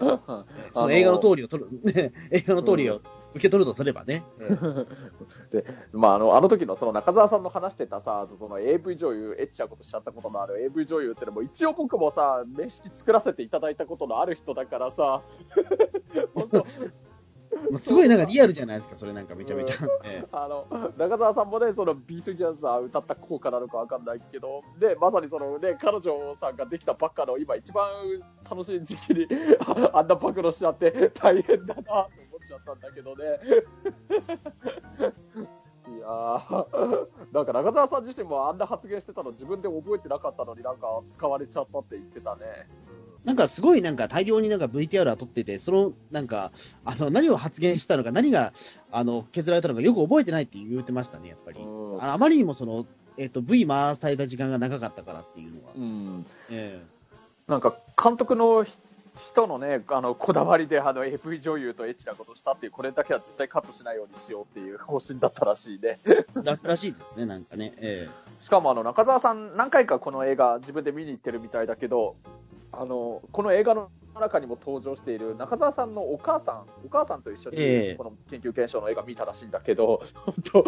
[0.00, 3.00] あ その映画の通りを取る、ね、映画の通りを
[3.32, 4.24] 受け取るとすればね。
[4.38, 4.86] うん。
[5.52, 10.62] で、まあ、あの、あの時のその中澤さんの話してたさ、その AV 女優、エッチなことしちゃったことのある。
[10.64, 15.22] AV 女優ってのも、一応僕もさ、面識作らせていただいたことのある人だからさ、
[17.76, 19.76] すごいなんかリアルじゃないですか、それなんかめちゃめちゃ。
[20.04, 27.88] え えあの、中澤さんもね、その Be Together 歌った効果なのかわかんないけど、で、まさにそのね、彼女さんができたばっかの今一番
[28.48, 29.28] 楽しい時期に、
[29.60, 32.08] あ あんな暴露しちゃって大変だなと思っ
[32.46, 33.24] ちゃったんだけどね。
[35.88, 42.68] いやー、なんか中澤さん自身もあんな発言してたの自分で覚えてなかったのになんか使われちゃったって言ってたね。
[43.24, 46.52] なんかすごいなんか大量になんか VTR は撮ってて、そのなんか、
[46.84, 48.52] あの、何を発言したのか、何が、
[48.90, 51.60] あの、削られたのかよく覚えてないって言ってましたね、やっぱり。
[51.60, 52.86] うんあのあまりにもその、
[53.18, 55.72] えっ、と、V 回された時間が長かったからっていうのは。
[55.76, 56.82] うんえ
[57.46, 58.64] なんか監督の
[59.32, 65.98] 人のね、あのこだわりであの AV 女優とエッチなことしたっていう、これだけは絶対カットしないようにしようっていう方針だったらしいね。
[66.06, 67.72] え ららしいですね、なんかね。
[67.78, 68.08] え
[68.40, 72.16] しかもあの中澤さん、何回かこの映画、自分で見に行ってるみたいだけど、
[72.80, 77.92] あのこの映画の中にも登場している中澤さんのお母さん、お母さんと一緒ええ。
[77.92, 80.58] にこの研究検証の映画見たらしいんだけど、本当、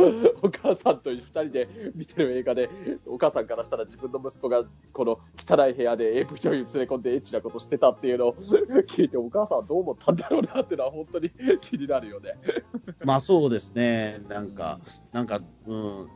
[0.42, 2.68] お母さんと2人で見てる映画で、
[3.06, 11.30] お母さんからしたら自分の息子がこの汚い部屋で AV 女優連れ込んでエッチなことしてたっていうのを聞いて、お母さんはどう思ったんだろうなっていうのは本当に
[11.62, 12.34] 気になるよね。
[12.42, 12.62] え
[13.06, 14.80] まあそうですね、なんか、
[15.12, 16.08] なんか、うん、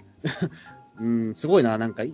[1.01, 2.13] うん、すごいな、なんかい、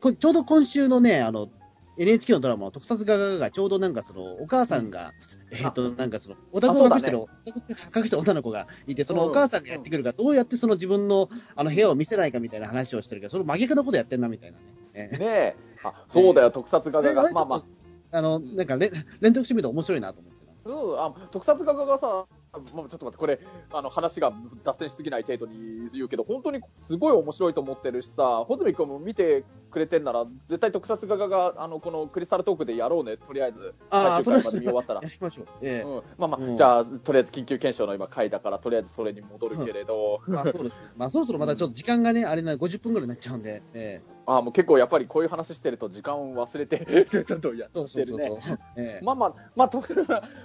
[0.00, 1.48] こちょうど今週のね、あの、
[1.96, 5.12] NHK のドラマ、特撮画がちょうどなんかその、お母さんが、
[5.50, 14.64] えっ、と、なんかその、オタクを隠してる、オタクを隠した女の子がいて、そのお母さんがやってくるから、どうやってその自分のあの部屋を見せないかみたいな話をしてるけど、その真逆のことやってんなみたいなね。
[14.94, 17.64] ええねえ、あそうだよ、特撮画が、まあまあ、
[18.10, 18.90] あの、なんか連
[19.20, 20.52] 連続してみると面白いなと思ってな。
[20.64, 22.26] そうあ特撮画家がさ、
[22.72, 23.40] もうちょっと待って、これ、
[23.72, 24.32] あの話が
[24.64, 35.02] 脱線しすぎない程度に言うけど、本当にすごい面白いと思ってるしさ、穂積君も見てくれてんなら、絶対特撮画があのこのクリスタルトークでやろうね、とりあえず、ああ、最終回まで見終わったら。
[35.02, 35.08] や。
[35.08, 35.46] りましょう。
[35.62, 35.88] ええ。
[35.88, 36.56] うん、まあまあ、うん。
[36.56, 40.88] じゃあ、とりあえず緊急検証の今、回だから、とりあえずそれに戻るけれど、まあそうですね。
[40.96, 49.82] まあそろそろまだちょっと時間がね、あれな、50分ぐらいになっちゃうんで、ええあもう結構やっぱりこういう話してると、時間を忘れて、どんどんやってるねまあまあ、まあ、と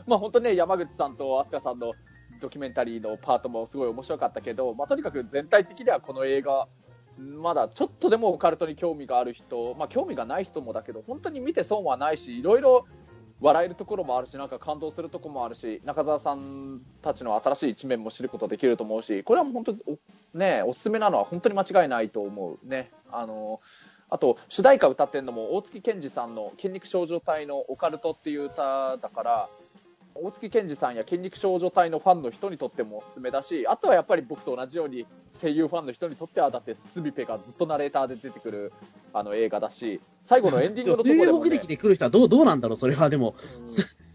[0.06, 1.94] まあ本当ね、山口さんと飛鳥さんの
[2.42, 6.68] ドキュメンタリーのパートもすごい面白かったけど、まあとにかく全体的にはこの映画、
[7.18, 12.86] まだちょっとでもオカルトに興味がある人、まあ興味がない人もだけど、本当に見て損はないし、いろいろ
[13.42, 19.80] 笑えるところもあるし、なんか感動するところもあるし、中澤さんたちの新しい一面も知ることできると思うし、これはもう本当に
[20.34, 22.92] お、ね、おすすめなのは本当に間違いないと思うね。
[23.12, 23.62] あの、
[24.10, 29.50] あと、主題歌歌ってるのも大月健二さんの筋肉少女隊のオカルトっていう歌だから、
[30.16, 35.06] 大月健二さんや筋肉少女隊のファンの人にとってもおすすめだし、あとはやっぱり僕と同じように
[35.40, 38.74] 声優ファンの人にとっては、だってスミペがずっとナレーターで出てくる
[39.14, 43.10] あの映画だし、最後のエンディングのところでも、ね目的、で来る人はどう、どうなんだろう、それは。
[43.10, 43.36] でも、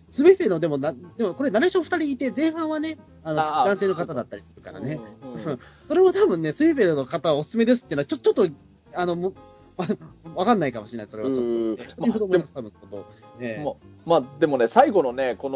[0.08, 5.00] すべての、でもな、でもこれ、ナレーション2人いて、前半はね、あの、男性の方だったりするからね。
[5.22, 8.48] うんうん それも多分ね、スイベルの方はおすすめですっていうのは、ちょ、ちょっと、
[8.94, 9.32] あの、
[10.34, 11.42] わかんないかもしれない、それはちょっと。
[11.42, 13.04] うん人ます、多分、こと。
[13.40, 13.64] ええ
[14.06, 15.48] ままあ、でもね、最後のね、こ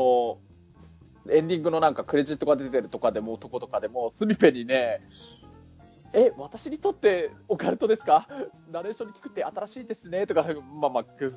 [1.27, 5.03] の、エンディングのなんかクレジットが出てるとかでも、とことかでも、スミペにね、
[6.15, 8.27] え、私にとってオカルトですか？
[8.73, 10.43] ナレーションに聞くって新しいですねとか、
[10.81, 11.29] まあまあ、ちょ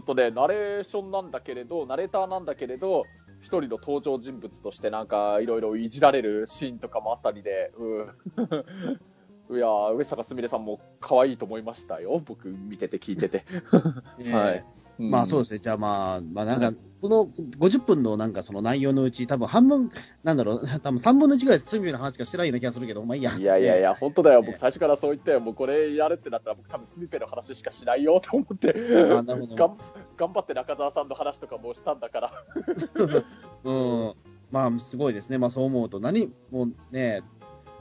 [0.00, 3.04] っとね、ナレーションなんだけれど、ナレーターなんだけれど、
[3.40, 8.08] 一人の登場人物としてなんかいろいろいじられるシーンとかもあったりで、うん。
[9.50, 12.22] いやー上坂すみれさんも可愛いと思いましたよ。
[12.24, 13.44] 僕見てて聞いてて。
[14.20, 14.64] ええはい
[14.98, 15.60] まあそうですね。
[15.60, 19.92] じゃあまあ、まあなんか、この50分のなんかその内容のうち、多分半分、
[20.24, 23.36] なんだろう、 多分3分の1ぐらいスミベの話しかしてないような気がするけど、まあいいや。
[23.36, 24.40] いやいやいや、本当だよ。
[24.42, 25.40] 僕ええ最初からそう言ったよ。
[25.40, 28.74] もうこれやるってなったら僕多分スミペの話しかしないよと思って、
[29.16, 29.78] あなるほど
[30.16, 32.32] 頑張って中澤さんの話とかもしたんだから。
[33.64, 34.14] うん。
[34.50, 35.38] まあ、すごいですね。
[35.38, 37.22] まあそう思うと、何、もうね、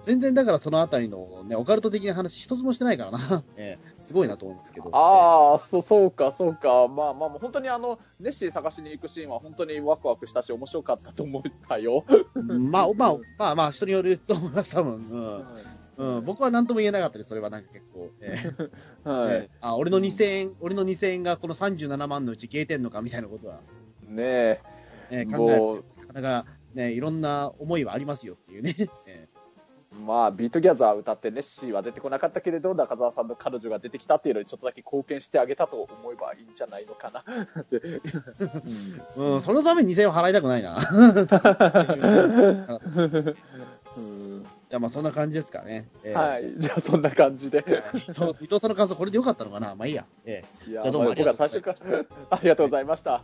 [0.01, 3.43] 全然だからそのあたりのね、オカルト的な話一つもしてないからな。
[3.57, 4.89] ええすごいなと思うんですけど。
[4.93, 6.87] ああ、そう、そうか、そうか。
[6.87, 12.05] まあまあ、本当にあの、ネッシー探しに行くシーンは本当にワクワクしたし、面白かったと思ったよ。
[12.09, 14.93] え まあ、まあ、まあまあ、人によると思います、多分。
[15.97, 16.17] うん。
[16.17, 18.09] うん、僕は何とも言えなかったです、それはなんか結構。
[18.21, 18.39] え
[19.03, 19.31] え はい。
[19.31, 23.61] ええあ、俺の2000円、俺の2000円がこの37万のうち消えてんのかみたいなことは、
[24.07, 24.61] ねえ。
[25.09, 28.75] ええ考えるもう、なかなかね、いろんな思いはありますよっていうね。
[29.07, 29.26] え
[29.97, 37.23] まあ、 Be Together 歌ってネッシーは出てこなかったけれど、中澤さんの彼女が出てきたっていうのにちょっとだけ貢献してあげたと思えばいいんじゃないのかな。
[37.61, 37.81] って
[39.15, 40.77] うんそのために2000円は払いたくないな。
[43.97, 45.87] うんじゃあまあそんな感じですかね。
[46.03, 46.53] ええはい。
[46.57, 47.63] じゃあ、そんな感じで。
[48.41, 50.05] 伊藤さんの感想、これでよかったのかなまあいいや。
[50.25, 53.11] ええいや、どうもまあ僕は最初から、ありがとうございました。
[53.11, 53.23] はい